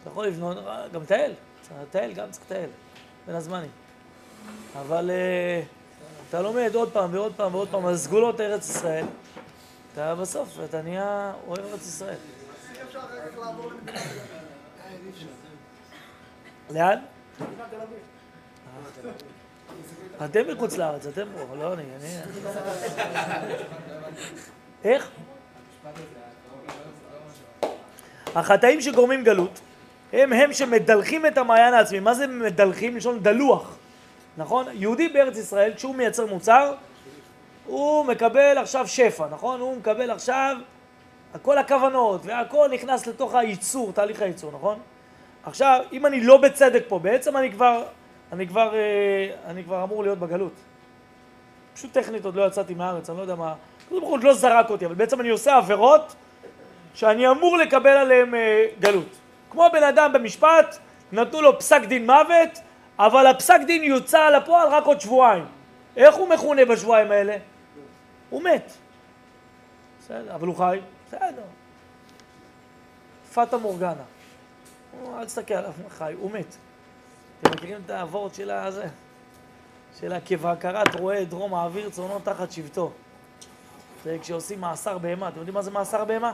אתה 0.00 0.10
יכול 0.10 0.26
לבנות, 0.26 0.56
גם 0.92 1.04
טייל, 1.04 1.32
לטייל, 1.82 2.12
גם 2.12 2.30
צריך 2.30 2.44
לטייל, 2.46 2.70
בין 3.26 3.36
הזמנים. 3.36 3.70
אבל 4.80 5.10
אה, 5.10 5.62
אתה 6.28 6.42
לומד 6.42 6.74
עוד 6.74 6.92
פעם 6.92 7.14
ועוד 7.14 7.32
פעם 7.36 7.54
ועוד 7.54 7.68
פעם 7.70 7.86
על 7.86 7.96
סגולות 7.96 8.40
ארץ 8.40 8.70
ישראל, 8.70 9.04
אתה 9.92 10.14
בסוף, 10.14 10.58
אתה 10.64 10.82
נהיה 10.82 11.32
אוהב 11.46 11.64
ארץ 11.64 11.86
ישראל. 11.86 12.16
לאן? 16.70 16.98
אתם 20.24 20.40
מחוץ 20.52 20.76
לארץ, 20.76 21.06
אתם 21.06 21.26
פה, 21.36 21.56
לא 21.56 21.74
אני, 21.74 21.82
אני... 21.96 22.08
איך? 24.84 25.10
החטאים 28.34 28.80
שגורמים 28.80 29.24
גלות 29.24 29.60
הם 30.12 30.32
הם 30.32 30.52
שמדלחים 30.52 31.26
את 31.26 31.38
המעיין 31.38 31.74
העצמי. 31.74 32.00
מה 32.00 32.14
זה 32.14 32.26
מדלחים? 32.26 32.96
לשון 32.96 33.22
דלוח, 33.22 33.76
נכון? 34.36 34.66
יהודי 34.72 35.08
בארץ 35.08 35.36
ישראל, 35.36 35.74
כשהוא 35.74 35.94
מייצר 35.94 36.26
מוצר, 36.26 36.74
הוא 37.66 38.04
מקבל 38.04 38.58
עכשיו 38.58 38.88
שפע, 38.88 39.26
נכון? 39.30 39.60
הוא 39.60 39.76
מקבל 39.76 40.10
עכשיו 40.10 40.56
כל 41.42 41.58
הכוונות 41.58 42.20
והכל 42.24 42.68
נכנס 42.72 43.06
לתוך 43.06 43.34
הייצור, 43.34 43.92
תהליך 43.92 44.22
הייצור, 44.22 44.52
נכון? 44.54 44.78
עכשיו, 45.44 45.80
אם 45.92 46.06
אני 46.06 46.20
לא 46.20 46.36
בצדק 46.36 46.84
פה, 46.88 46.98
בעצם 46.98 47.36
אני 47.36 47.52
כבר, 47.52 47.82
אני 48.32 48.48
כבר, 48.48 48.74
אה, 48.74 49.50
אני 49.50 49.64
כבר 49.64 49.84
אמור 49.84 50.02
להיות 50.02 50.18
בגלות. 50.18 50.52
פשוט 51.74 51.92
טכנית 51.92 52.24
עוד 52.24 52.34
לא 52.34 52.46
יצאתי 52.46 52.74
מהארץ, 52.74 53.10
אני 53.10 53.16
לא 53.16 53.22
יודע 53.22 53.34
מה, 53.34 53.54
הקדוש 53.84 54.00
ברוך 54.00 54.10
הוא 54.10 54.18
לא 54.18 54.34
זרק 54.34 54.70
אותי, 54.70 54.86
אבל 54.86 54.94
בעצם 54.94 55.20
אני 55.20 55.28
עושה 55.28 55.56
עבירות 55.56 56.14
שאני 56.94 57.28
אמור 57.28 57.56
לקבל 57.56 57.90
עליהן 57.90 58.34
אה, 58.34 58.66
גלות. 58.80 59.08
כמו 59.50 59.66
בן 59.72 59.82
אדם 59.82 60.12
במשפט, 60.12 60.78
נתנו 61.12 61.42
לו 61.42 61.58
פסק 61.58 61.82
דין 61.84 62.06
מוות, 62.06 62.58
אבל 62.98 63.26
הפסק 63.26 63.60
דין 63.66 63.84
יוצא 63.84 64.28
לפועל 64.28 64.68
רק 64.68 64.84
עוד 64.84 65.00
שבועיים. 65.00 65.44
איך 65.96 66.14
הוא 66.14 66.28
מכונה 66.28 66.64
בשבועיים 66.64 67.10
האלה? 67.10 67.36
הוא 68.32 68.42
מת. 68.42 68.72
בסדר, 70.00 70.34
אבל 70.34 70.46
הוא 70.46 70.56
חי? 70.56 70.80
בסדר. 71.06 71.42
פטה 73.34 73.56
מורגנה. 73.56 74.02
אל 75.18 75.24
תסתכל 75.24 75.54
עליו, 75.54 75.72
חי, 75.88 76.12
הוא 76.12 76.30
מת. 76.30 76.56
אתם 77.40 77.50
מכירים 77.50 77.80
את 77.84 77.90
האבות 77.90 78.34
של 78.34 78.50
הזה? 78.50 78.88
של 80.00 80.12
הכבקרת 80.12 80.94
רועה 80.94 81.24
דרום 81.24 81.54
האוויר 81.54 81.90
צאנו 81.90 82.18
תחת 82.18 82.52
שבטו. 82.52 82.90
זה 84.04 84.16
כשעושים 84.20 84.60
מאסר 84.60 84.98
בהמה. 84.98 85.28
אתם 85.28 85.38
יודעים 85.38 85.54
מה 85.54 85.62
זה 85.62 85.70
מאסר 85.70 86.04
בהמה? 86.04 86.32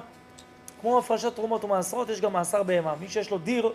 כמו 0.80 0.98
הפרשת 0.98 1.34
תרומות 1.34 1.64
ומעשרות, 1.64 2.08
יש 2.08 2.20
גם 2.20 2.32
מאסר 2.32 2.62
בהמה. 2.62 2.94
מי 3.00 3.08
שיש 3.08 3.30
לו 3.30 3.38
דיר, 3.38 3.72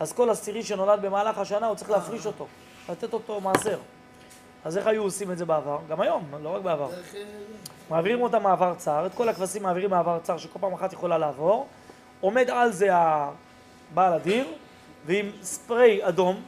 אז 0.00 0.12
כל 0.12 0.30
עשירי 0.30 0.62
שנולד 0.62 1.02
במהלך 1.02 1.38
השנה, 1.38 1.66
הוא 1.66 1.76
צריך 1.76 1.90
להפריש 1.90 2.26
אותו, 2.26 2.46
לתת 2.88 3.12
אותו 3.12 3.40
מעשר. 3.40 3.78
אז 4.66 4.78
איך 4.78 4.86
היו 4.86 5.02
עושים 5.02 5.32
את 5.32 5.38
זה 5.38 5.44
בעבר? 5.44 5.78
גם 5.88 6.00
היום, 6.00 6.24
לא 6.42 6.48
רק 6.56 6.62
בעבר. 6.62 6.90
אה, 6.92 7.20
מעבירים 7.90 8.22
אותה 8.22 8.38
מעבר 8.38 8.74
צר, 8.74 9.06
את 9.06 9.14
כל 9.14 9.28
הכבשים 9.28 9.62
מעבירים 9.62 9.90
מעבר 9.90 10.18
צר 10.22 10.38
שכל 10.38 10.58
פעם 10.58 10.72
אחת 10.72 10.92
יכולה 10.92 11.18
לעבור, 11.18 11.68
עומד 12.20 12.50
על 12.50 12.72
זה 12.72 12.88
הבעל 12.92 14.12
הדיר, 14.12 14.46
ועם 15.06 15.30
ספרי 15.42 16.08
אדום, 16.08 16.42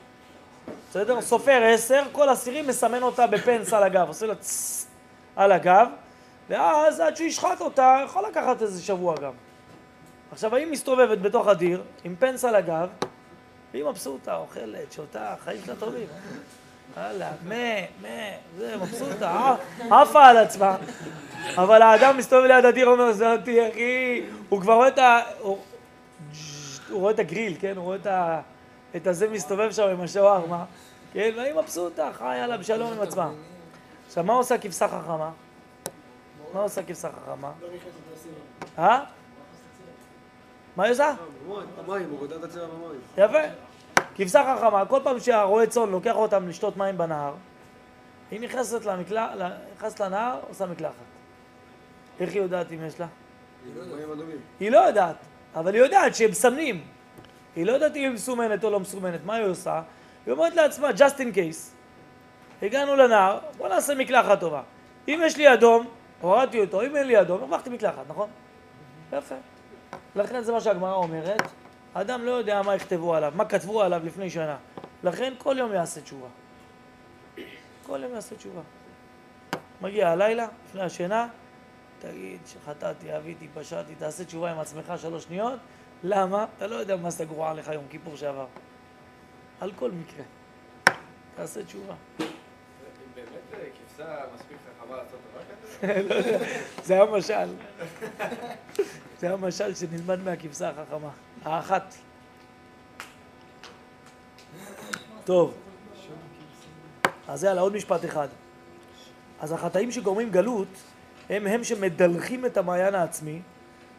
בסדר? 0.90 1.20
סופר 1.20 1.62
עשר, 1.64 2.02
כל 2.12 2.28
הסירים 2.28 2.66
מסמן 2.66 3.02
אותה 3.02 3.26
בפנס 3.26 3.72
על 3.72 3.82
הגב, 3.82 4.08
עושה 4.08 4.26
לה 4.26 4.34
צס 4.34 4.86
על 5.36 5.52
הגב, 5.52 5.88
ואז 6.48 7.00
עד 7.00 7.16
שהוא 7.16 7.26
ישחט 7.26 7.60
אותה, 7.60 8.02
יכול 8.04 8.24
לקחת 8.26 8.62
איזה 8.62 8.82
שבוע 8.82 9.14
גם. 9.22 9.32
עכשיו, 10.32 10.54
היא 10.54 10.66
מסתובבת 10.66 11.18
בתוך 11.18 11.46
הדיר, 11.46 11.82
עם 12.04 12.14
פנס 12.18 12.44
על 12.44 12.54
הגב, 12.54 12.88
והיא 13.72 13.84
מבסוטה, 13.84 14.36
אוכלת, 14.36 14.92
שותה, 14.92 15.32
החיים 15.32 15.62
שלה 15.64 15.76
טובים. 15.76 16.06
הלאה, 16.96 17.30
מה, 17.42 17.54
מה, 18.02 18.08
זה, 18.56 18.76
מבסוטה, 18.76 19.54
אה, 19.90 20.02
עפה 20.02 20.26
על 20.26 20.36
עצמה. 20.36 20.76
אבל 21.56 21.82
האדם 21.82 22.16
מסתובב 22.16 22.44
ליד 22.44 22.64
הדיר, 22.64 22.88
אומר, 22.88 23.12
זאתי, 23.12 23.68
אחי, 23.68 24.22
הוא 24.48 24.60
כבר 24.60 24.74
רואה 24.74 24.88
את 24.88 24.98
ה... 24.98 25.20
הוא 25.42 27.00
רואה 27.00 27.12
את 27.12 27.18
הגריל, 27.18 27.56
כן? 27.60 27.76
הוא 27.76 27.84
רואה 27.84 27.96
את 27.96 28.06
ה... 28.06 28.40
את 28.96 29.06
הזה 29.06 29.28
מסתובב 29.28 29.72
שם 29.72 29.82
עם 29.82 30.00
השווארמה, 30.00 30.64
כן? 31.12 31.30
והיא 31.36 31.54
מבסוטה, 31.54 32.10
חיה 32.12 32.46
לה 32.46 32.56
בשלום 32.56 32.92
עם 32.92 33.00
עצמה. 33.00 33.30
עכשיו, 34.06 34.24
מה 34.24 34.32
עושה 34.32 34.58
כבשה 34.58 34.88
חכמה? 34.88 35.30
מה 36.54 36.60
עושה 36.60 36.82
כבשה 36.82 37.08
חכמה? 37.08 37.52
לא. 37.62 37.68
אה? 38.78 39.04
מה 40.76 40.84
היא 40.84 40.92
עושה? 40.92 41.14
במים, 41.86 42.10
הוא 42.10 42.18
גודל 42.18 42.36
את 42.36 42.44
הצבע 42.44 42.66
במים. 42.66 43.00
יפה. 43.18 43.67
כבשה 44.18 44.56
חכמה, 44.56 44.86
כל 44.86 45.00
פעם 45.04 45.20
שהרועה 45.20 45.66
צאן 45.66 45.90
לוקח 45.90 46.14
אותם 46.14 46.48
לשתות 46.48 46.76
מים 46.76 46.98
בנהר, 46.98 47.34
היא 48.30 48.40
נכנסת 48.40 48.84
למקלע, 48.84 49.28
נכנסת 49.76 50.00
לנהר, 50.00 50.40
עושה 50.48 50.66
מקלחת. 50.66 50.92
איך 52.20 52.32
היא 52.32 52.42
יודעת 52.42 52.72
אם 52.72 52.78
יש 52.86 53.00
לה? 53.00 53.06
היא 54.60 54.70
לא 54.70 54.78
יודעת, 54.78 55.16
אבל 55.54 55.74
היא 55.74 55.82
יודעת 55.82 56.14
שהם 56.14 56.30
מסמנים. 56.30 56.84
היא 57.56 57.66
לא 57.66 57.72
יודעת 57.72 57.96
אם 57.96 58.02
היא 58.02 58.10
מסומנת 58.10 58.64
או 58.64 58.70
לא 58.70 58.80
מסומנת, 58.80 59.20
מה 59.24 59.34
היא 59.34 59.46
עושה? 59.46 59.82
היא 60.26 60.32
אומרת 60.32 60.56
לעצמה, 60.56 60.90
just 60.90 61.18
in 61.18 61.34
case. 61.34 61.74
הגענו 62.62 62.96
לנהר, 62.96 63.38
בוא 63.56 63.68
נעשה 63.68 63.94
מקלחת 63.94 64.40
טובה. 64.40 64.62
אם 65.08 65.20
יש 65.24 65.36
לי 65.36 65.54
אדום, 65.54 65.86
הורדתי 66.20 66.60
אותו, 66.60 66.82
אם 66.82 66.96
אין 66.96 67.06
לי 67.06 67.20
אדום, 67.20 67.42
הרווחתי 67.42 67.70
מקלחת, 67.70 68.02
נכון? 68.08 68.28
יפה. 69.12 69.34
לכן 70.16 70.42
זה 70.42 70.52
מה 70.52 70.60
שהגמרא 70.60 70.94
אומרת, 70.94 71.42
האדם 71.94 72.24
לא 72.24 72.30
יודע 72.30 72.62
מה 72.62 72.74
יכתבו 72.74 73.14
עליו, 73.14 73.32
מה 73.36 73.44
כתבו 73.44 73.82
עליו 73.82 74.02
לפני 74.04 74.30
שנה. 74.30 74.56
לכן 75.02 75.32
כל 75.38 75.56
יום 75.58 75.72
יעשה 75.72 76.00
תשובה. 76.00 76.28
כל 77.82 78.00
יום 78.02 78.14
יעשה 78.14 78.36
תשובה. 78.36 78.60
מגיע 79.80 80.10
הלילה, 80.10 80.46
לפני 80.68 80.82
השינה, 80.82 81.28
תגיד 81.98 82.40
שחטאתי, 82.46 83.16
אביתי, 83.16 83.48
פשעתי, 83.54 83.94
תעשה 83.94 84.24
תשובה 84.24 84.50
עם 84.50 84.58
עצמך 84.58 84.92
שלוש 84.96 85.24
שניות. 85.24 85.58
למה? 86.02 86.46
אתה 86.56 86.66
לא 86.66 86.74
יודע 86.74 86.96
מה 86.96 87.08
גרועה 87.28 87.54
לך 87.54 87.68
יום 87.72 87.84
כיפור 87.90 88.16
שעבר. 88.16 88.46
על 89.60 89.72
כל 89.76 89.90
מקרה. 89.90 90.24
תעשה 91.36 91.64
תשובה. 91.64 91.94
באמת 93.14 93.28
אה, 93.54 93.58
כבשה 93.58 94.16
מספיק 94.34 94.56
חכמה 94.66 94.96
לעשות 94.96 95.18
דבר 95.30 95.40
כזה? 95.50 96.02
לא 96.08 96.38
זה 96.84 97.02
המשל. 97.02 97.48
זה 99.18 99.32
המשל 99.32 99.74
שנלמד 99.74 100.22
מהכבשה 100.24 100.70
החכמה. 100.70 101.10
האחת. 101.48 101.94
טוב. 105.24 105.54
אז 107.28 107.44
יאללה, 107.44 107.60
עוד 107.60 107.72
משפט 107.72 108.04
אחד. 108.04 108.28
אז 109.40 109.52
החטאים 109.52 109.92
שגורמים 109.92 110.30
גלות 110.30 110.68
הם 111.30 111.46
הם 111.46 111.64
שמדלחים 111.64 112.46
את 112.46 112.56
המעיין 112.56 112.94
העצמי, 112.94 113.40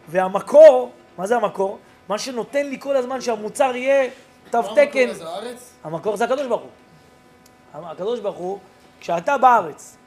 והמקור, 0.07 0.91
מה 1.17 1.27
זה 1.27 1.35
המקור? 1.35 1.79
מה 2.09 2.19
שנותן 2.19 2.65
לי 2.65 2.79
כל 2.79 2.95
הזמן 2.95 3.21
שהמוצר 3.21 3.75
יהיה 3.75 4.09
תו 4.51 4.75
תקן. 4.75 5.09
המקור 5.83 6.17
זה 6.17 6.23
הקדוש 6.25 6.47
ברוך 6.47 6.61
הוא. 6.61 6.69
הקדוש 7.73 8.19
ברוך 8.19 8.37
הוא, 8.37 8.59
כשאתה 8.99 9.37
בארץ, 9.37 9.97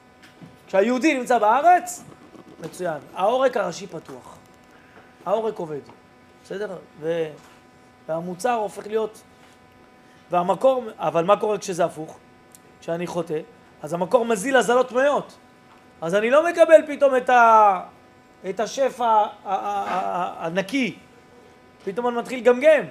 כשהיהודי 0.67 1.19
נמצא 1.19 1.39
בארץ, 1.39 2.03
מצוין. 2.61 2.99
העורק 3.15 3.57
הראשי 3.57 3.87
פתוח. 3.87 4.37
העורק 5.27 5.59
עובד, 5.59 5.81
בסדר? 6.45 6.77
ו... 7.01 7.25
והמוצר 8.09 8.53
הופך 8.53 8.87
להיות... 8.87 9.23
והמקור, 10.31 10.85
אבל 10.99 11.25
מה 11.25 11.37
קורה 11.37 11.59
כשזה 11.59 11.85
הפוך? 11.85 12.19
כשאני 12.81 13.07
חוטא, 13.07 13.39
אז 13.83 13.93
המקור 13.93 14.25
מזיל 14.25 14.57
הזלות 14.57 14.89
טמאות. 14.89 15.33
אז 16.01 16.15
אני 16.15 16.31
לא 16.31 16.47
מקבל 16.47 16.87
פתאום 16.87 17.17
את, 17.17 17.31
ה... 17.31 17.81
את 18.51 18.61
השפע 18.61 19.25
הנקי, 19.45 20.97
פתאום 21.85 22.09
אני 22.09 22.17
מתחיל 22.17 22.39
לגמגם. 22.39 22.85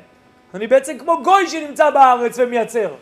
אני 0.53 0.67
בעצם 0.67 0.97
כמו 0.97 1.23
גוי 1.23 1.47
שנמצא 1.47 1.89
בארץ 1.89 2.39
ומייצר. 2.39 2.93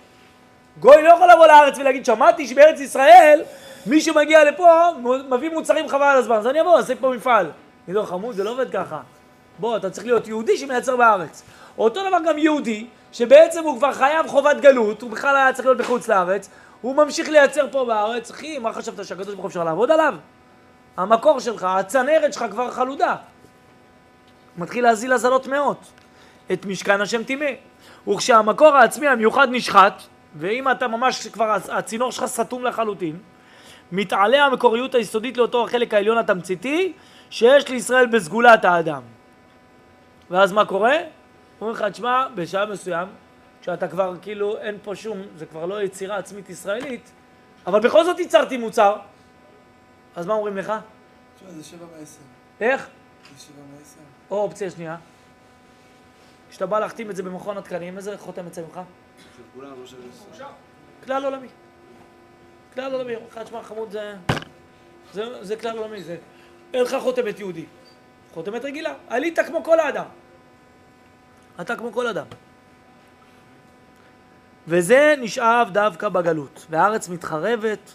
גוי 0.80 1.04
לא 1.04 1.10
יכול 1.10 1.32
לבוא 1.32 1.48
לארץ 1.48 1.78
ולהגיד, 1.78 2.06
שמעתי 2.06 2.48
שבארץ 2.48 2.80
ישראל 2.80 3.42
מי 3.86 4.02
שמגיע 4.02 4.44
לפה 4.44 4.90
מביא 5.30 5.50
מוצרים 5.50 5.90
חבל 5.90 6.04
על 6.04 6.18
הזמן, 6.18 6.36
אז 6.36 6.48
אני 6.48 6.62
אבוא, 6.62 6.78
אעשה 6.78 6.96
פה 6.96 7.14
מפעל. 7.16 7.52
אני 7.88 7.96
לא 7.96 8.04
חמוד, 8.04 8.36
זה 8.36 8.44
לא 8.44 8.52
עובד 8.52 8.72
ככה. 8.72 9.02
בוא, 9.60 9.78
אתה 9.78 9.90
צריך 9.90 10.08
להיות 10.08 10.28
יהודי 10.28 10.58
שמייצר 10.58 10.98
בארץ. 10.98 11.44
אותו 11.78 12.08
דבר 12.08 12.18
גם 12.28 12.38
יהודי, 12.38 12.88
שבעצם 13.12 13.64
הוא 13.64 13.78
כבר 13.78 13.94
חייב 13.94 14.28
חובת 14.28 14.58
גלות, 14.62 15.02
הוא 15.02 15.12
בכלל 15.12 15.36
היה 15.36 15.54
צריך 15.54 15.66
להיות 15.66 15.78
בחוץ 15.78 16.08
לארץ, 16.08 16.50
הוא 16.82 16.96
ממשיך 16.96 17.30
לייצר 17.30 17.66
פה 17.72 17.86
בארץ. 17.86 18.32
אחי, 18.32 18.58
מה 18.58 18.74
חשבת 18.74 19.06
שהקדוש 19.06 19.28
ברוך 19.28 19.40
הוא 19.40 19.48
אפשר 19.48 19.64
לעבוד 19.64 19.92
עליו? 19.92 20.14
המקור 20.98 21.40
שלך, 21.40 21.64
הצנרת 21.64 22.34
שלך 22.34 22.46
כבר 22.52 22.72
חלודה. 22.72 23.16
מתחיל 24.58 24.84
להזיל 24.84 25.14
הזלות 25.14 25.48
מאות. 25.48 25.92
את 26.52 26.66
משכן 26.66 27.02
השם 27.02 27.24
טימא. 27.24 27.50
וכשהמקור 28.08 28.68
העצמי 28.68 29.08
המיוחד 29.08 29.48
נשחט, 29.52 30.02
ואם 30.36 30.72
אתה 30.72 30.88
ממש 30.88 31.28
כבר, 31.28 31.58
הצינור 31.70 32.12
שלך 32.12 32.26
סתום 32.26 32.64
לחלוטין, 32.64 33.18
מתעלה 33.92 34.46
המקוריות 34.46 34.96
היסודית 34.96 35.38
לאותו 35.38 35.66
החלק 35.66 35.94
העליון 35.94 36.18
התמציתי 36.18 36.94
שיש 37.30 37.70
לישראל 37.70 38.06
בסגולת 38.06 38.66
האדם. 38.66 39.02
ואז 40.30 40.52
מה 40.52 40.66
קורה? 40.66 40.96
אומרים 41.62 41.76
לך, 41.76 41.84
תשמע, 41.92 42.28
בשעה 42.36 42.66
מסוים, 42.66 43.08
כשאתה 43.62 43.88
כבר 43.88 44.16
כאילו, 44.22 44.58
אין 44.58 44.78
פה 44.84 44.96
שום, 44.96 45.22
זה 45.36 45.46
כבר 45.46 45.66
לא 45.66 45.82
יצירה 45.84 46.18
עצמית 46.18 46.50
ישראלית, 46.50 47.12
אבל 47.68 47.80
בכל 47.80 48.04
זאת 48.04 48.20
ייצרתי 48.20 48.58
מוצר, 48.58 48.96
אז 50.16 50.26
מה 50.26 50.34
אומרים 50.34 50.58
לך? 50.58 50.74
תשמע, 51.36 51.50
זה 51.50 51.64
שבע 51.64 51.86
מעשר. 52.00 52.22
איך? 52.62 52.88
זה 53.36 53.42
שבע 53.42 53.62
מעשר. 53.74 54.00
או 54.32 54.38
אופציה 54.38 54.72
שנייה. 54.72 54.98
כשאתה 56.50 56.66
בא 56.66 56.80
להחתים 56.80 57.10
את 57.10 57.16
זה 57.16 57.24
במכון 57.24 57.58
התקנים, 57.58 57.98
איזה 57.98 58.18
חותם 58.18 58.48
יצא 58.48 58.62
ממך? 58.62 58.80
לא. 60.40 60.46
כלל 61.06 61.26
עולמי. 61.26 61.48
כלל 62.74 62.94
עולמי. 62.94 63.14
לך, 63.14 63.38
תשמע, 63.38 63.64
חמוד, 63.64 63.92
זה... 63.92 64.14
זה, 65.14 65.44
זה 65.44 65.56
כלל 65.56 65.78
עולמי, 65.78 66.04
זה... 66.04 66.18
אין 66.74 66.84
לך 66.84 66.96
חותמת 67.02 67.40
יהודי. 67.40 67.66
חותמת 68.34 68.66
רגילה. 68.66 68.94
עלית 69.08 69.40
כמו 69.40 69.64
כל 69.64 69.80
האדם. 69.80 70.06
אתה 71.62 71.76
כמו 71.76 71.92
כל 71.92 72.08
אדם. 72.08 72.26
וזה 74.68 75.16
נשאב 75.22 75.70
דווקא 75.72 76.10
בגלות. 76.10 76.66
והארץ 76.70 77.10
מתחרבת 77.10 77.92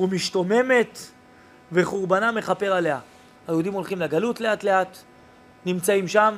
ומשתוממת 0.00 0.98
וחורבנה 1.72 2.32
מכפר 2.32 2.72
עליה. 2.72 2.98
היהודים 3.48 3.72
הולכים 3.72 3.98
לגלות 3.98 4.40
לאט 4.40 4.64
לאט, 4.64 4.98
נמצאים 5.66 6.08
שם, 6.08 6.34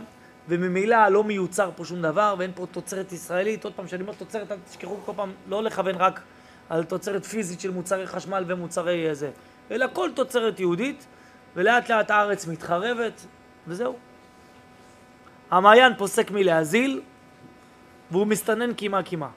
וממילא 0.48 1.08
לא 1.08 1.24
מיוצר 1.24 1.70
פה 1.76 1.84
שום 1.84 2.02
דבר, 2.02 2.34
ואין 2.38 2.50
פה 2.54 2.66
תוצרת 2.70 3.12
ישראלית. 3.12 3.64
עוד 3.64 3.72
פעם, 3.72 3.86
כשאני 3.86 4.02
אומר 4.02 4.12
תוצרת, 4.12 4.52
אל 4.52 4.56
תשכחו 4.70 4.96
כל 5.04 5.12
פעם 5.16 5.32
לא 5.48 5.62
לכוון 5.62 5.94
רק 5.94 6.20
על 6.68 6.84
תוצרת 6.84 7.24
פיזית 7.24 7.60
של 7.60 7.70
מוצרי 7.70 8.06
חשמל 8.06 8.44
ומוצרי 8.46 9.08
אה, 9.08 9.14
זה, 9.14 9.30
אלא 9.70 9.86
כל 9.92 10.10
תוצרת 10.14 10.60
יהודית, 10.60 11.06
ולאט 11.56 11.90
לאט 11.90 12.10
הארץ 12.10 12.46
מתחרבת, 12.46 13.26
וזהו. 13.66 13.96
המעיין 15.50 15.92
פוסק 15.98 16.30
מלהזיל, 16.30 17.00
והוא 18.10 18.26
מסתנן 18.26 18.74
קימה 18.74 19.02
קימה. 19.02 19.28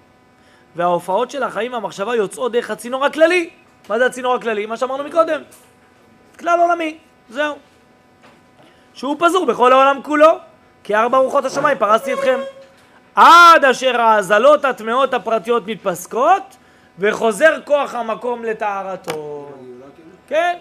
וההופעות 0.76 1.32
של 1.32 1.44
החיים 1.44 1.74
והמחשבה 1.74 2.16
יוצאות 2.16 2.52
דרך 2.52 2.72
הצינור 2.72 3.06
הכללי. 3.06 3.50
מה 3.90 4.00
זה 4.00 4.06
הצינור 4.06 4.36
הכללי? 4.36 4.66
מה 4.66 4.78
שאמרנו 4.78 5.04
מקודם. 5.04 5.42
כלל 6.40 6.60
עולמי, 6.60 6.98
זהו. 7.30 7.56
שהוא 8.94 9.16
פזור 9.20 9.46
בכל 9.46 9.74
העולם 9.74 10.00
כולו, 10.04 10.38
כי 10.84 10.96
ארבע 10.96 11.18
רוחות 11.18 11.46
השמיים 11.46 11.78
פרסתי 11.78 12.14
אתכם. 12.14 12.40
עד 13.16 13.66
אשר 13.66 14.02
ההזלות 14.02 14.66
הטמעות 14.66 15.14
הפרטיות 15.14 15.68
מתפסקות, 15.68 16.58
וחוזר 17.00 17.60
כוח 17.66 17.96
המקום 17.96 18.44
לטהרתו. 18.44 19.52
כן, 20.28 20.58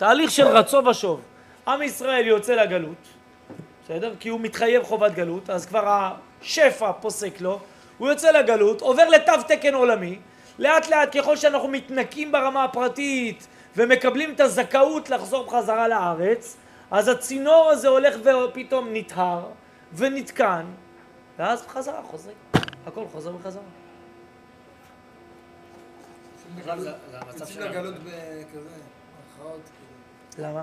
תהליך 0.00 0.30
של 0.30 0.46
רצו 0.46 0.82
ושוב. 0.90 1.20
עם 1.68 1.82
ישראל 1.82 2.26
יוצא 2.26 2.54
לגלות, 2.54 3.08
בסדר? 3.84 4.14
כי 4.20 4.28
הוא 4.28 4.40
מתחייב 4.40 4.82
חובת 4.82 5.12
גלות, 5.12 5.50
אז 5.50 5.66
כבר 5.66 6.12
השפע 6.42 6.92
פוסק 6.92 7.40
לו, 7.40 7.60
הוא 7.98 8.08
יוצא 8.08 8.30
לגלות, 8.30 8.80
עובר 8.80 9.08
לתו 9.08 9.32
תקן 9.48 9.74
עולמי, 9.74 10.18
לאט 10.58 10.88
לאט 10.88 11.16
ככל 11.16 11.36
שאנחנו 11.36 11.68
מתנקים 11.68 12.32
ברמה 12.32 12.64
הפרטית 12.64 13.46
ומקבלים 13.76 14.34
את 14.34 14.40
הזכאות 14.40 15.10
לחזור 15.10 15.46
בחזרה 15.46 15.88
לארץ, 15.88 16.56
אז 16.90 17.08
הצינור 17.08 17.70
הזה 17.70 17.88
הולך 17.88 18.14
ופתאום 18.24 18.88
נטהר 18.92 19.46
ונתקן, 19.92 20.64
ואז 21.38 21.62
בחזרה 21.62 22.02
חוזר, 22.02 22.30
הכל 22.86 23.04
חוזר 23.12 23.32
בחזרה. 23.32 23.62
בכלל 26.56 26.80
זה 26.80 26.92
המצב 27.12 27.46
שלנו. 27.46 27.90
למה? 30.38 30.62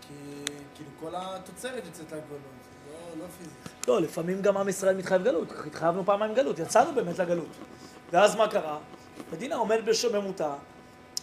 כי 0.00 0.14
כאילו 0.74 0.90
כל 1.00 1.10
התוצרת 1.14 1.84
יוצאת 1.86 2.06
לגלות, 2.06 2.22
לא- 2.90 3.18
לא 3.18 3.24
פיזית. 3.38 3.52
לא, 3.88 4.00
לפעמים 4.00 4.42
גם 4.42 4.56
עם 4.56 4.68
ישראל 4.68 4.96
מתחייב 4.96 5.22
גלות, 5.24 5.48
התחייבנו 5.66 6.04
פעמיים 6.04 6.34
גלות, 6.34 6.58
יצאנו 6.58 6.94
באמת 6.94 7.18
לגלות. 7.18 7.48
ואז 8.12 8.36
מה 8.36 8.48
קרה? 8.48 8.78
מדינה 9.32 9.56
עומדת 9.56 9.84
בשוממותה, 9.84 10.54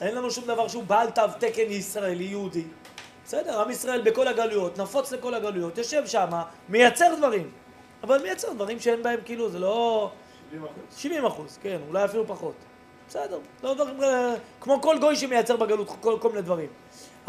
אין 0.02 0.16
לנו 0.16 0.32
שום 0.32 0.46
דבר 0.46 0.68
שהוא 0.68 0.84
בעל 0.84 1.10
תו 1.12 1.22
תקן 1.40 1.62
ישראלי, 1.72 2.24
יהודי. 2.24 2.64
בסדר, 3.26 3.62
עם 3.62 3.72
ישראל 3.72 4.02
בכל 4.02 4.28
הגלויות, 4.28 4.78
נפוץ 4.78 5.12
לכל 5.12 5.34
הגלויות, 5.34 5.78
יושב 5.78 6.08
שם, 6.08 6.30
מייצר 6.70 7.16
דברים. 7.18 7.52
אבל 8.04 8.22
מייצר 8.22 8.54
דברים 8.54 8.80
שאין 8.80 9.04
בהם 9.04 9.20
כאילו, 9.26 9.50
זה 9.50 9.60
לא... 9.60 10.12
70 10.98 11.26
אחוז, 11.26 11.60
כן, 11.62 11.78
אולי 11.88 12.06
אפילו 12.06 12.28
פחות. 12.28 12.54
בסדר, 13.10 13.40
לא 13.64 13.74
דברים, 13.74 14.04
אה, 14.04 14.36
כמו 14.62 14.82
כל 14.82 14.98
גוי 15.02 15.16
שמייצר 15.16 15.58
בגלות 15.58 15.90
כל, 16.02 16.18
כל 16.22 16.30
מיני 16.30 16.42
דברים. 16.42 16.68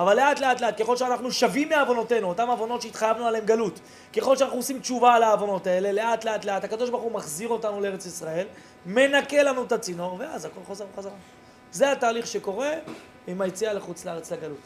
אבל 0.00 0.16
לאט 0.16 0.40
לאט 0.40 0.60
לאט, 0.60 0.82
ככל 0.82 0.96
שאנחנו 0.96 1.32
שבים 1.32 1.68
מעוונותינו, 1.68 2.28
אותם 2.28 2.48
עוונות 2.48 2.82
שהתחייבנו 2.82 3.26
עליהם 3.26 3.44
גלות, 3.44 3.80
ככל 4.16 4.36
שאנחנו 4.36 4.56
עושים 4.56 4.80
תשובה 4.80 5.14
על 5.14 5.22
העוונות 5.22 5.66
האלה, 5.66 5.92
לאט 5.92 6.24
לאט 6.24 6.44
לאט, 6.44 6.64
הקדוש 6.64 6.90
ברוך 6.90 7.02
הוא 7.02 7.12
מחזיר 7.12 7.48
אותנו 7.48 7.80
לארץ 7.80 8.06
ישראל, 8.06 8.46
מנקה 8.86 9.42
לנו 9.42 9.62
את 9.62 9.72
הצינור, 9.72 10.16
ואז 10.18 10.44
הכל 10.44 10.60
חוזר 10.66 10.84
בחזרה. 10.94 11.12
זה 11.72 11.92
התהליך 11.92 12.26
שקורה 12.26 12.72
עם 13.26 13.40
היציאה 13.40 13.72
לחוץ 13.72 14.04
לארץ 14.04 14.32
לגלות. 14.32 14.58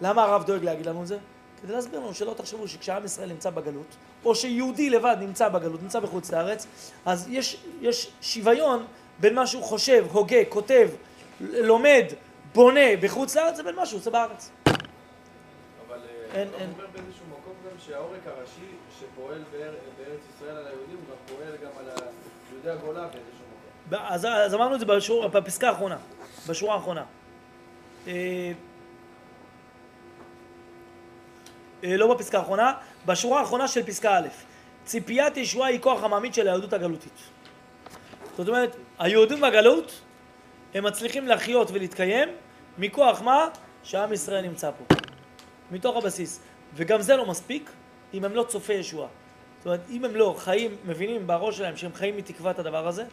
למה 0.00 0.22
הרב 0.22 0.44
דואג 0.44 0.64
להגיד 0.64 0.86
לנו 0.86 1.02
את 1.02 1.06
זה? 1.06 1.18
כדי 1.62 1.72
להסביר 1.72 2.00
לנו 2.00 2.14
שלא 2.14 2.34
תחשבו 2.36 2.68
שכשעם 2.68 3.04
ישראל 3.04 3.28
נמצא 3.28 3.50
בגלות, 3.50 3.96
או 4.24 4.34
שיהודי 4.34 4.90
לבד 4.90 5.16
נמצא 5.20 5.48
בגלות, 5.48 5.82
נמצא 5.82 6.00
בחוץ 6.00 6.32
לארץ, 6.32 6.66
אז 7.06 7.28
יש, 7.30 7.64
יש 7.80 8.10
שוויון 8.20 8.84
בין 9.20 9.34
מה 9.34 9.46
שהוא 9.46 9.62
חושב, 9.62 10.06
הוגה, 10.12 10.44
כותב, 10.48 10.88
לומד, 11.40 12.04
בונה 12.54 12.96
בחוץ 13.00 13.36
לארץ, 13.36 13.58
לבין 13.58 13.76
מה 13.76 13.86
שהוא 13.86 14.00
עושה 14.00 14.10
בארץ. 14.10 14.50
אבל 15.94 16.02
אה, 16.34 16.42
אתה 16.42 16.58
אין. 16.58 16.70
אומר 16.72 16.86
באיזשהו 16.92 17.24
מקום 17.30 17.52
גם 17.64 17.78
שהעורק 17.86 18.20
הראשי 18.26 18.66
שפועל 19.00 19.42
באר- 19.52 19.74
בארץ 19.98 20.20
ישראל 20.36 20.56
על 20.56 20.66
היהודים, 20.66 20.96
הוא 20.96 21.04
גם 21.10 21.36
פועל 21.36 21.56
גם 21.56 21.70
על 21.78 21.84
יהודי 22.52 22.70
הגולה 22.70 23.00
באיזשהו 23.00 23.44
מקום. 23.90 24.00
אז, 24.08 24.24
אז 24.24 24.54
אמרנו 24.54 24.74
את 24.74 24.80
זה 24.80 24.86
בשור, 24.86 25.28
בפסקה 25.28 25.68
האחרונה, 25.68 25.96
בשורה 26.48 26.74
האחרונה. 26.74 27.04
אה, 28.06 28.12
אה, 31.84 31.96
לא 31.96 32.14
בפסקה 32.14 32.38
האחרונה, 32.38 32.72
בשורה 33.06 33.40
האחרונה 33.40 33.68
של 33.68 33.82
פסקה 33.82 34.18
א', 34.18 34.28
ציפיית 34.84 35.36
ישועה 35.36 35.68
היא 35.68 35.80
כוח 35.80 36.02
המעמיד 36.02 36.34
של 36.34 36.48
היהדות 36.48 36.72
הגלותית. 36.72 37.12
זאת 38.36 38.48
אומרת, 38.48 38.76
היהודים 38.98 39.40
בגלות, 39.40 40.00
הם 40.74 40.84
מצליחים 40.84 41.28
לחיות 41.28 41.70
ולהתקיים 41.70 42.28
מכוח 42.78 43.22
מה? 43.22 43.48
שעם 43.82 44.12
ישראל 44.12 44.42
נמצא 44.42 44.70
פה. 44.70 44.94
מתוך 45.74 45.96
הבסיס. 45.96 46.40
וגם 46.74 47.02
זה 47.02 47.16
לא 47.16 47.26
מספיק 47.26 47.70
אם 48.14 48.24
הם 48.24 48.34
לא 48.34 48.42
צופי 48.42 48.72
ישועה. 48.72 49.08
זאת 49.58 49.66
אומרת, 49.66 49.80
אם 49.90 50.04
הם 50.04 50.16
לא 50.16 50.34
חיים, 50.38 50.76
מבינים 50.84 51.26
בראש 51.26 51.56
שלהם 51.56 51.76
שהם 51.76 51.94
חיים 51.94 52.16
מתקוות 52.16 52.58
הדבר 52.58 52.88
הזה, 52.88 53.04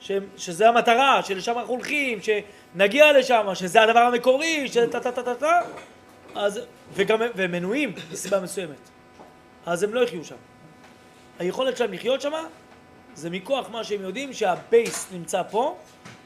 שהם, 0.00 0.24
שזה 0.36 0.68
המטרה, 0.68 1.22
שלשם 1.22 1.58
אנחנו 1.58 1.74
הולכים, 1.74 2.18
שנגיע 2.22 3.18
לשם, 3.18 3.46
שזה 3.54 3.82
הדבר 3.82 3.98
המקורי, 3.98 4.68
שטה 4.68 5.00
טה 5.00 5.12
טה 5.12 5.22
טה 5.22 5.34
טה, 5.34 5.60
אז, 6.34 6.60
וגם 6.94 7.22
הם- 7.22 7.52
מנויים 7.52 7.92
מסיבה 8.12 8.40
מסוימת, 8.40 8.90
אז 9.66 9.82
הם 9.82 9.94
לא 9.94 10.00
יחיו 10.00 10.24
שם. 10.24 10.34
היכולת 11.38 11.76
שלהם 11.76 11.92
לחיות 11.92 12.20
שם 12.20 12.32
זה 13.14 13.30
מכוח 13.30 13.70
מה 13.70 13.84
שהם 13.84 14.02
יודעים 14.02 14.32
שהבייס 14.32 15.06
נמצא 15.12 15.42
פה, 15.50 15.76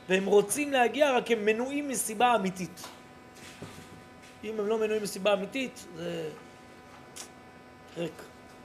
והם 0.09 0.25
רוצים 0.27 0.72
להגיע, 0.72 1.16
רק 1.16 1.31
הם 1.31 1.45
מנועים 1.45 1.89
מסיבה 1.89 2.35
אמיתית. 2.35 2.87
אם 4.45 4.61
הם 4.61 4.66
לא 4.66 4.78
מנועים 4.78 5.03
מסיבה 5.03 5.34
אמיתית, 5.34 5.86
זה 5.97 6.30
ריק. 7.97 8.12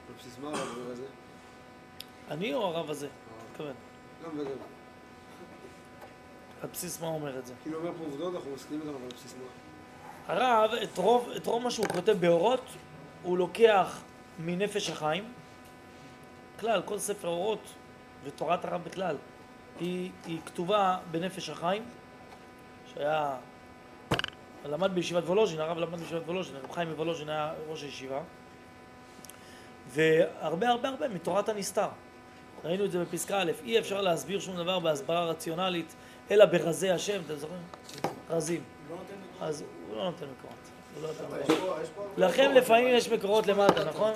על 0.07 0.13
בסיס 0.19 0.37
מה 0.41 0.49
הרב 0.49 0.67
אומר 0.77 0.91
את 0.91 0.97
זה? 0.97 1.05
אני 2.31 2.53
או 2.53 2.65
הרב 2.65 2.89
הזה? 2.89 3.07
מתכוון. 3.51 3.73
גם 4.23 4.39
וגם. 4.39 4.51
על 6.61 6.69
בסיס 6.73 7.01
מה 7.01 7.07
אומר 7.07 7.39
את 7.39 7.45
זה? 7.45 7.53
כאילו 7.63 7.77
אומר 7.77 7.91
פה 7.97 8.03
עובדות, 8.03 8.35
אנחנו 8.35 8.51
מסכימים 8.51 8.81
איתם, 8.81 8.93
אבל 8.95 9.03
על 9.03 9.11
בסיס 9.15 9.33
מה? 9.33 10.33
הרב, 10.33 10.71
את 10.83 10.97
רוב, 10.97 11.29
את 11.37 11.45
רוב 11.45 11.63
מה 11.63 11.71
שהוא 11.71 11.87
כותב 11.87 12.17
באורות, 12.19 12.65
הוא 13.23 13.37
לוקח 13.37 14.01
מנפש 14.39 14.89
החיים, 14.89 15.33
בכלל, 16.57 16.81
כל 16.85 16.99
ספר 16.99 17.27
אורות 17.27 17.73
ותורת 18.23 18.65
הרב 18.65 18.83
בכלל, 18.83 19.15
היא, 19.79 20.11
היא 20.25 20.39
כתובה 20.45 20.97
בנפש 21.11 21.49
החיים, 21.49 21.83
שהיה, 22.93 23.37
למד 24.65 24.91
בישיבת 24.95 25.23
וולוז'ין, 25.23 25.59
הרב 25.59 25.77
למד 25.77 25.99
בישיבת 25.99 26.21
וולוז'ין, 26.25 26.55
הרב 26.55 26.71
חיים 26.71 26.89
מוולוז'ין 26.89 27.29
היה 27.29 27.53
ראש 27.69 27.83
הישיבה, 27.83 28.19
והרבה 29.87 30.69
הרבה 30.69 30.89
הרבה 30.89 31.07
מתורת 31.07 31.49
הנסתר. 31.49 31.87
ראינו 32.63 32.85
את 32.85 32.91
זה 32.91 33.01
בפסקה 33.01 33.41
א', 33.41 33.51
אי 33.63 33.79
אפשר 33.79 34.01
להסביר 34.01 34.39
שום 34.39 34.57
דבר 34.57 34.79
בהסברה 34.79 35.25
רציונלית, 35.25 35.95
אלא 36.31 36.45
ברזי 36.45 36.91
השם, 36.91 37.21
אתם 37.25 37.35
זוכרים? 37.35 37.61
רזים. 38.29 38.61
אז 39.41 39.63
הוא 39.89 39.97
לא 39.97 40.03
נותן 40.03 40.25
מקורות. 40.37 40.55
לא. 42.17 42.27
לכם 42.27 42.51
לפעמים 42.53 42.87
יש 42.87 43.09
מקורות 43.09 43.47
למטה, 43.47 43.83
נכון? 43.83 44.11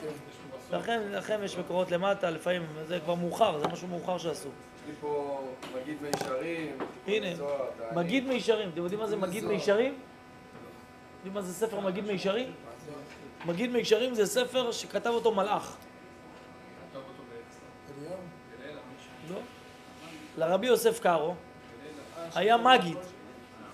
לכם, 0.71 1.01
לכם 1.11 1.39
יש 1.43 1.57
מקורות 1.57 1.91
למטה, 1.91 2.29
לפעמים, 2.29 2.65
זה 2.87 2.99
כבר 2.99 3.15
מאוחר, 3.15 3.59
זה 3.59 3.67
משהו 3.67 3.87
מאוחר 3.87 4.17
שעשו. 4.17 4.49
יש 4.49 4.87
לי 4.87 4.93
פה 5.01 5.41
מגיד 5.81 5.97
מישרים, 6.01 6.77
הנה. 7.07 7.27
מגיד 7.95 8.27
מישרים, 8.27 8.69
אתם 8.69 8.77
יודעים 8.77 8.99
מה 8.99 9.07
זה 9.07 9.15
מגיד 9.15 9.45
מישרים? 9.45 9.95
יודעים 11.25 11.33
מה 11.33 11.41
זה 11.41 11.53
ספר 11.53 11.79
מגיד 11.79 12.05
מישרים? 12.05 12.51
מגיד 13.45 13.71
מישרים 13.71 14.13
זה 14.13 14.25
ספר 14.25 14.71
שכתב 14.71 15.09
אותו 15.09 15.31
מלאך. 15.31 15.75
לא. 19.33 19.39
לרבי 20.37 20.67
יוסף 20.67 20.99
קארו 20.99 21.35
היה 22.35 22.57
מגיד, 22.57 22.97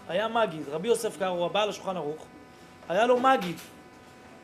היה 0.07 0.27
מגיד, 0.27 0.69
רבי 0.69 0.87
יוסף 0.87 1.17
קארו, 1.19 1.45
הבעל 1.45 1.69
השולחן 1.69 1.97
ערוך, 1.97 2.25
היה 2.89 3.05
לו 3.05 3.19
מגיד, 3.19 3.55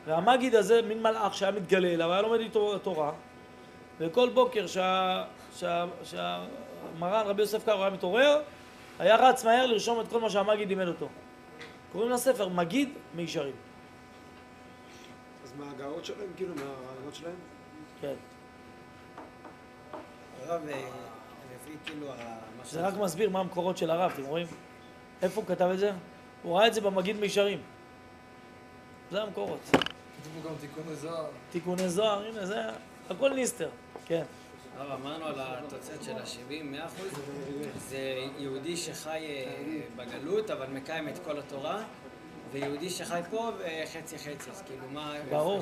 והמגיד 0.06 0.54
הזה, 0.54 0.82
מין 0.82 1.02
מלאך 1.02 1.34
שהיה 1.34 1.52
מתגלה 1.52 1.88
אליו, 1.88 2.12
היה 2.12 2.22
לומד 2.22 2.40
איתו 2.40 2.78
תורה, 2.78 3.12
וכל 3.98 4.28
בוקר 4.28 4.66
שה- 4.66 5.24
שה- 5.56 5.84
שהמרן 6.04 7.26
רבי 7.26 7.42
יוסף 7.42 7.64
קארו 7.64 7.82
היה 7.82 7.90
מתעורר, 7.90 8.40
היה 8.98 9.16
רץ 9.16 9.44
מהר 9.44 9.66
לרשום 9.66 10.00
את 10.00 10.08
כל 10.08 10.20
מה 10.20 10.30
שהמגיד 10.30 10.68
לימד 10.68 10.86
אותו. 10.88 11.08
קוראים 11.92 12.10
לספר 12.10 12.48
מגיד 12.48 12.88
מישרים. 13.14 13.54
אז 15.44 15.52
מההגאות 15.58 16.04
שלהם, 16.04 16.28
כאילו, 16.36 16.54
מהרעיונות 16.54 17.14
שלהם? 17.14 17.34
כן. 18.00 18.14
הרב, 20.42 20.60
אה, 20.68 20.88
לפי 21.54 21.72
כאילו, 21.84 22.12
ה- 22.12 22.16
מה 22.58 22.64
זה 22.64 22.86
רק 22.88 22.94
מסביר 22.94 23.30
מה 23.30 23.40
המקורות 23.40 23.76
של 23.78 23.90
הרב, 23.90 24.10
אתם 24.14 24.24
רואים? 24.24 24.46
איפה 25.22 25.40
הוא 25.40 25.48
כתב 25.48 25.64
את 25.72 25.78
זה? 25.78 25.92
הוא 26.42 26.58
ראה 26.58 26.66
את 26.66 26.74
זה 26.74 26.80
במגיד 26.80 27.16
מישרים. 27.16 27.60
זה 29.10 29.22
המקורות. 29.22 29.60
תיקוני 30.60 30.94
זוהר. 30.96 31.26
תיקוני 31.50 31.88
זוהר, 31.88 32.26
הנה 32.26 32.46
זה, 32.46 32.62
הכל 33.10 33.30
ניסטר. 33.34 33.68
כן. 34.06 34.22
הרב, 34.78 35.00
אמרנו 35.02 35.26
על 35.26 35.34
התוצאת 35.38 36.02
של 36.02 36.12
ה-70, 36.12 36.52
100%, 37.12 37.18
זה 37.88 37.98
יהודי 38.38 38.76
שחי 38.76 39.26
אה, 39.26 39.52
בגלות, 39.96 40.50
אבל 40.50 40.66
מקיים 40.72 41.08
את 41.08 41.18
כל 41.24 41.38
התורה, 41.38 41.78
ויהודי 42.52 42.90
שחי 42.90 43.20
פה 43.30 43.50
וחצי 43.58 44.18
חצי, 44.18 44.50
אז 44.50 44.62
כאילו 44.66 44.82
מה... 44.92 45.14
ברור. 45.30 45.60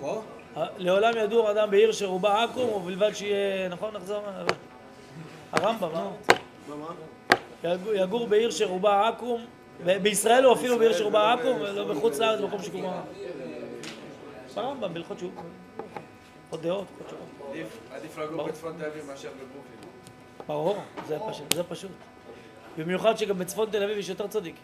פה? 0.00 0.22
לעולם 0.78 1.12
ידור 1.16 1.50
אדם 1.50 1.70
בעיר 1.70 1.92
שרובה 1.92 2.44
עכו"ם, 2.44 2.68
ובלבד 2.72 3.12
שיהיה, 3.14 3.68
נכון? 3.68 3.94
נחזור? 3.96 4.22
הרמב"ם, 5.52 5.88
נו. 5.94 6.12
מה, 6.68 6.74
מה? 6.76 6.94
יגור- 7.94 8.26
בעיר 8.26 8.50
שרובה 8.50 9.08
עכו"ם, 9.08 9.40
בישראל 10.02 10.46
או 10.46 10.54
אפילו 10.54 10.78
בעיר 10.78 10.92
שרובה 10.92 11.32
עכו"ם, 11.32 11.56
ולא 11.60 11.94
בחוץ 11.94 12.18
לארץ, 12.18 12.40
במקום 12.40 12.62
שקוראים 12.62 12.90
ברמב"ם, 14.54 14.94
בהלכות 14.94 15.18
שוב. 15.18 15.32
עוד 16.50 16.62
דעות, 16.62 16.86
הלכות 17.00 17.10
שוב. 17.10 17.18
עדיף- 17.52 18.18
לגור. 18.18 18.48
בצפון 18.48 18.72
תל 18.78 18.84
אביב 18.84 19.06
מאשר 19.06 19.28
בברוקלין. 19.28 19.78
ברור, 20.46 20.82
זה 21.54 21.64
פשוט. 21.68 21.90
במיוחד 22.78 23.16
שגם 23.18 23.38
בצפון 23.38 23.70
תל 23.70 23.82
אביב 23.84 23.98
יש 23.98 24.08
יותר 24.08 24.26
צדיקים. 24.26 24.62